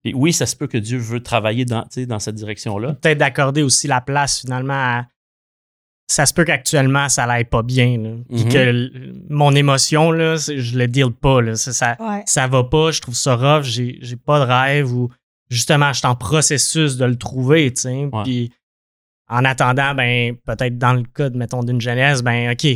[0.04, 2.94] Et oui, ça se peut que Dieu veut travailler dans, tu sais, dans cette direction-là.
[2.94, 5.06] peut-être d'accorder aussi la place finalement à.
[6.10, 7.98] Ça se peut qu'actuellement, ça l'aille pas bien.
[7.98, 8.10] là.
[8.30, 8.48] Puis Mhm.
[8.50, 11.42] que mon émotion, là, je le deal pas.
[11.42, 11.54] Là.
[11.56, 12.22] Ça, ça, Ouais.
[12.26, 15.10] ça va pas, je trouve ça rough, j'ai, j'ai pas de rêve ou
[15.50, 17.72] justement, je suis en processus de le trouver.
[17.72, 18.04] tu sais.
[18.12, 18.22] Ouais.
[18.24, 18.52] Puis
[19.28, 22.66] en attendant, ben, peut-être dans le cas, de, mettons, d'une jeunesse, ben, OK,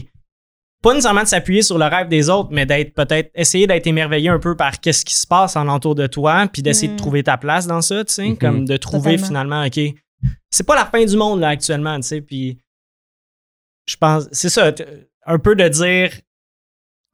[0.82, 4.28] pas nécessairement de s'appuyer sur le rêve des autres, mais d'être peut-être, essayer d'être émerveillé
[4.28, 6.96] un peu par qu'est-ce qui se passe en entour de toi, puis d'essayer Mm.
[6.96, 8.38] de trouver ta place dans ça, tu sais, Mhm.
[8.38, 9.26] comme de trouver Totalement.
[9.26, 9.80] finalement, OK,
[10.50, 12.58] c'est pas la fin du monde, là, actuellement, tu sais, puis
[13.86, 14.72] je pense, c'est ça,
[15.26, 16.10] un peu de dire,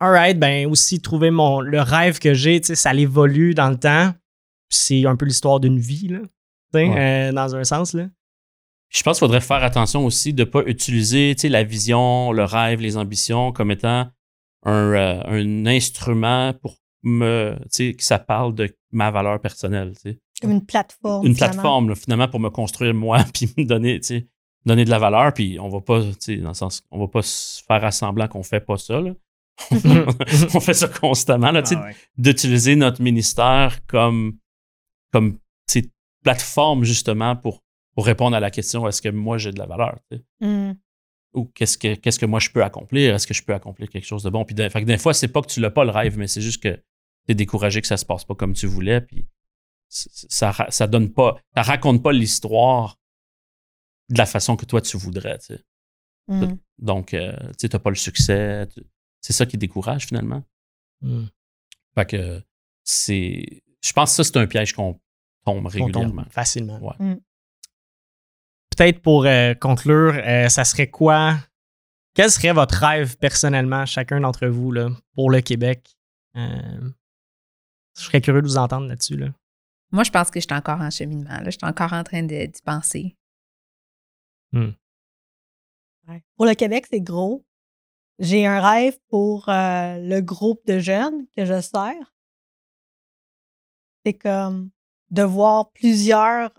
[0.01, 3.79] alright, ben aussi trouver mon, le rêve que j'ai, tu sais, ça évolue dans le
[3.79, 4.13] temps,
[4.69, 6.27] c'est un peu l'histoire d'une vie, là, tu
[6.75, 7.29] sais, Ouais.
[7.29, 8.07] euh, dans un sens, là.
[8.91, 12.33] Je pense qu'il faudrait faire attention aussi de ne pas utiliser tu sais, la vision,
[12.33, 14.09] le rêve, les ambitions comme étant
[14.65, 17.55] un, euh, un instrument pour me.
[17.65, 19.93] Tu sais, que ça parle de ma valeur personnelle.
[19.95, 20.19] tu sais.
[20.41, 21.27] Comme une plateforme.
[21.27, 21.53] Une finalement.
[21.55, 24.29] plateforme, là, finalement, pour me construire moi, puis me donner, tu sais,
[24.65, 25.35] donner de la valeur.
[25.35, 27.91] Puis on va pas, tu sais, dans le sens, on va pas se faire à
[27.91, 29.01] semblant qu'on fait pas ça.
[29.03, 29.13] Là.
[30.55, 31.97] on fait ça constamment, là, tu sais, Ah ouais.
[32.17, 34.39] d'utiliser notre ministère comme,
[35.13, 35.91] comme tu sais,
[36.23, 37.63] plateforme justement pour,
[37.95, 40.47] pour répondre à la question est-ce que moi j'ai de la valeur tu sais?
[40.47, 40.77] Mm.
[41.35, 43.15] ou qu'est-ce que qu'est-ce que moi je peux accomplir?
[43.15, 44.45] Est-ce que je peux accomplir quelque chose de bon?
[44.45, 46.27] Puis des, fait que des fois c'est pas que tu l'as pas le rêve mais
[46.29, 46.83] c'est juste que tu
[47.33, 49.27] es découragé que ça se passe pas comme tu voulais puis
[49.89, 52.99] ça ça donne pas ça raconte pas l'histoire
[54.11, 55.65] de la façon que toi tu voudrais tu sais.
[56.29, 56.59] Mm.
[56.79, 58.69] donc euh, tu sais t'as pas le succès
[59.21, 60.43] c'est ça qui décourage finalement
[61.01, 61.27] Mm.
[61.95, 62.43] fait que
[62.83, 64.95] c'est je pense que ça c'est un piège qu'on
[65.45, 66.79] tombe On régulièrement tombe facilement.
[66.81, 66.95] Ouais.
[66.99, 67.21] Mm.
[68.77, 71.37] Peut-être pour euh, conclure, euh, ça serait quoi?
[72.15, 75.97] Quel serait votre rêve personnellement, chacun d'entre vous, là, pour le Québec?
[76.37, 76.91] Euh,
[77.97, 79.17] je serais curieux de vous entendre là-dessus.
[79.17, 79.29] Là.
[79.91, 81.31] Moi, je pense que je suis encore en cheminement.
[81.41, 81.45] là.
[81.47, 83.17] Je suis encore en train de- d'y penser.
[84.53, 86.23] Ouais.
[86.37, 87.45] Pour le Québec, c'est gros.
[88.19, 92.15] J'ai un rêve pour euh, le groupe de jeunes que je sers.
[94.09, 94.71] C'est comme
[95.11, 96.51] de voir plusieurs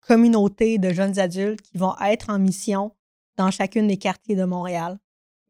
[0.00, 2.96] communautés de jeunes adultes qui vont être en mission
[3.36, 4.98] dans chacune des quartiers de Montréal.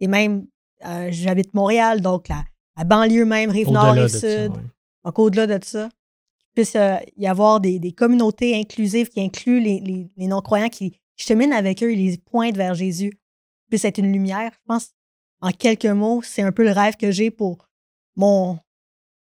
[0.00, 0.46] Et même,
[0.84, 2.44] euh, j'habite Montréal, donc la,
[2.76, 4.52] la banlieue même, Rive-Nord, Rive-Sud.
[4.52, 4.62] ouais.
[5.04, 5.88] Donc, au-delà de ça,
[6.38, 10.68] qu'il puisse euh, y avoir des, des communautés inclusives qui incluent les, les- les non-croyants,
[10.68, 13.18] qui, cheminent avec eux et les pointent vers Jésus,
[13.70, 14.50] puisse être une lumière.
[14.52, 14.90] Je pense,
[15.40, 17.66] en quelques mots, c'est un peu le rêve que j'ai pour
[18.16, 18.58] mon,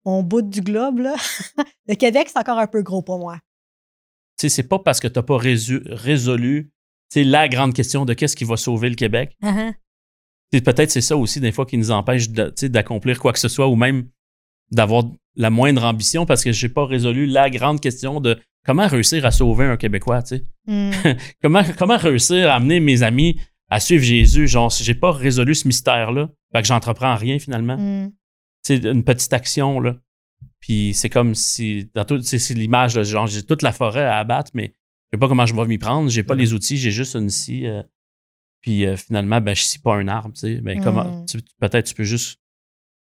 [0.05, 0.99] mon bout du globe.
[0.99, 1.15] Là.
[1.89, 3.37] le Québec, c'est encore un peu gros pour moi.
[4.39, 6.71] tu sais, c'est pas parce que tu n'as pas résu- résolu
[7.17, 9.37] la grande question de qu'est-ce qui va sauver le Québec.
[9.43, 9.75] Uh-huh.
[10.63, 13.77] Peut-être c'est ça aussi, des fois, qui nous empêche d'accomplir quoi que ce soit ou
[13.77, 14.09] même
[14.71, 15.05] d'avoir
[15.37, 19.31] la moindre ambition parce que j'ai pas résolu la grande question de comment réussir à
[19.31, 20.23] sauver un Québécois.
[20.23, 20.45] tu sais.
[20.67, 20.91] Mm.
[21.43, 24.47] Comment, comment réussir à amener mes amis à suivre Jésus?
[24.47, 27.77] Genre, j'ai pas résolu ce mystère-là, fait que j'entreprends rien finalement.
[27.77, 28.13] Mm.
[28.63, 29.97] C'est une petite action, là.
[30.61, 33.73] Puis c'est comme si, dans tout, tu sais, c'est l'image, là, genre, j'ai toute la
[33.73, 34.75] forêt à abattre, mais
[35.13, 37.31] je sais pas comment je vais m'y prendre, j'ai pas les outils, j'ai juste une
[37.31, 37.67] scie.
[37.67, 37.83] euh,
[38.61, 40.55] puis euh, finalement, ben, je scie pas un arbre, tu sais.
[40.61, 41.27] Ben, comment, Mhm.
[41.27, 42.39] tu- peut-être tu peux juste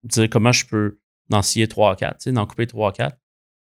[0.03, 0.99] dire comment je peux
[1.31, 3.17] en scier 3 4, tu sais, d'en couper 3 4.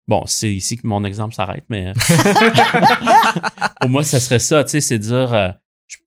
[0.07, 1.93] Bon, c'est ici que mon exemple s'arrête, mais euh,
[3.81, 5.49] pour moi, ça serait ça, tu sais, c'est dire, euh,
[5.87, 5.97] je-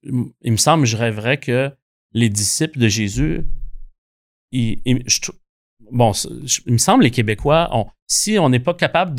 [0.42, 1.70] il me semble, je rêverais que
[2.12, 3.44] les disciples de Jésus,
[4.52, 5.32] ils- ils- je trou-
[5.90, 9.14] bon, je- il me semble, les Québécois, on- si on n'est pas capable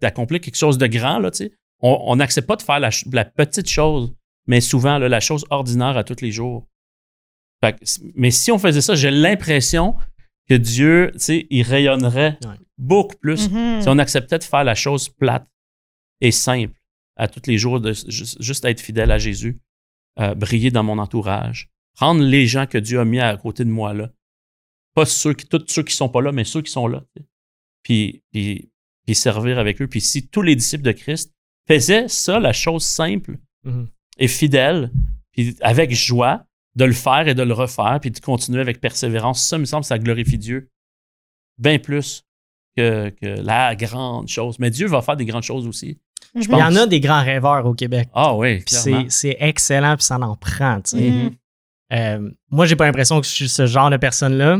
[0.00, 2.90] d'accomplir quelque chose de grand, là, tu sais, on n'accepte pas de faire la,
[3.24, 4.14] petite chose,
[4.46, 6.66] mais souvent là, la chose ordinaire à tous les jours.
[7.62, 9.94] Fait que c- mais si on faisait ça, j'ai l'impression
[10.48, 12.54] que Dieu, tu sais, il rayonnerait Ouais.
[12.78, 13.80] beaucoup plus Mhm.
[13.82, 15.46] si on acceptait de faire la chose plate
[16.20, 16.78] et simple
[17.16, 19.60] à tous les jours, de juste, juste être fidèle à Jésus,
[20.20, 23.70] euh, briller dans mon entourage, prendre les gens que Dieu a mis à côté de
[23.70, 24.10] moi là,
[24.94, 27.02] pas ceux qui, tous ceux qui sont pas là, mais ceux qui sont là,
[27.82, 28.70] puis, puis,
[29.04, 29.86] puis servir avec eux.
[29.88, 31.32] Puis si tous les disciples de Christ
[31.68, 33.88] faisaient ça, la chose simple Mhm.
[34.18, 34.90] et fidèle,
[35.32, 36.44] puis avec joie,
[36.76, 39.84] de le faire et de le refaire, puis de continuer avec persévérance, ça me semble,
[39.84, 40.70] ça glorifie Dieu
[41.56, 42.24] bien plus
[42.76, 44.58] que, que la grande chose.
[44.58, 45.98] Mais Dieu va faire des grandes choses aussi.
[46.34, 46.42] Mhm.
[46.42, 48.08] Il y en a des grands rêveurs au Québec.
[48.12, 50.80] Ah oui, c'est, c'est excellent, puis ça en prend.
[50.80, 51.10] tu sais.
[51.10, 51.36] Mhm.
[51.92, 54.58] Euh, moi, j'ai pas l'impression que je suis ce genre de personne-là.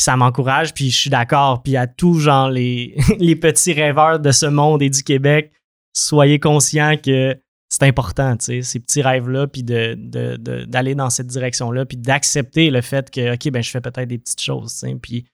[0.00, 1.62] Puis ça m'encourage, puis je suis d'accord.
[1.62, 5.52] Puis à tous, genre, les, les petits rêveurs de ce monde et du Québec,
[5.94, 7.38] soyez conscients que
[7.68, 11.84] c'est important, tu sais, ces petits rêves-là, puis de, de- de- d'aller dans cette direction-là,
[11.84, 14.94] puis d'accepter le fait que, OK, ben je fais peut-être des petites choses, tu sais,
[14.94, 15.26] puis,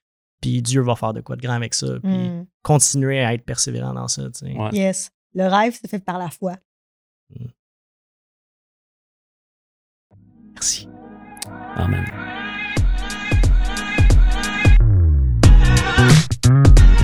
[0.42, 2.46] puis Dieu va faire de quoi de grand avec ça, puis Mm.
[2.64, 4.52] continuer à être persévérant dans ça, tu sais.
[4.52, 4.70] Ouais.
[4.72, 5.10] Yes.
[5.32, 6.56] Le rêve, c'est fait par la foi.
[10.54, 10.88] Merci.
[11.76, 12.04] Amen.
[16.08, 16.95] Thank you.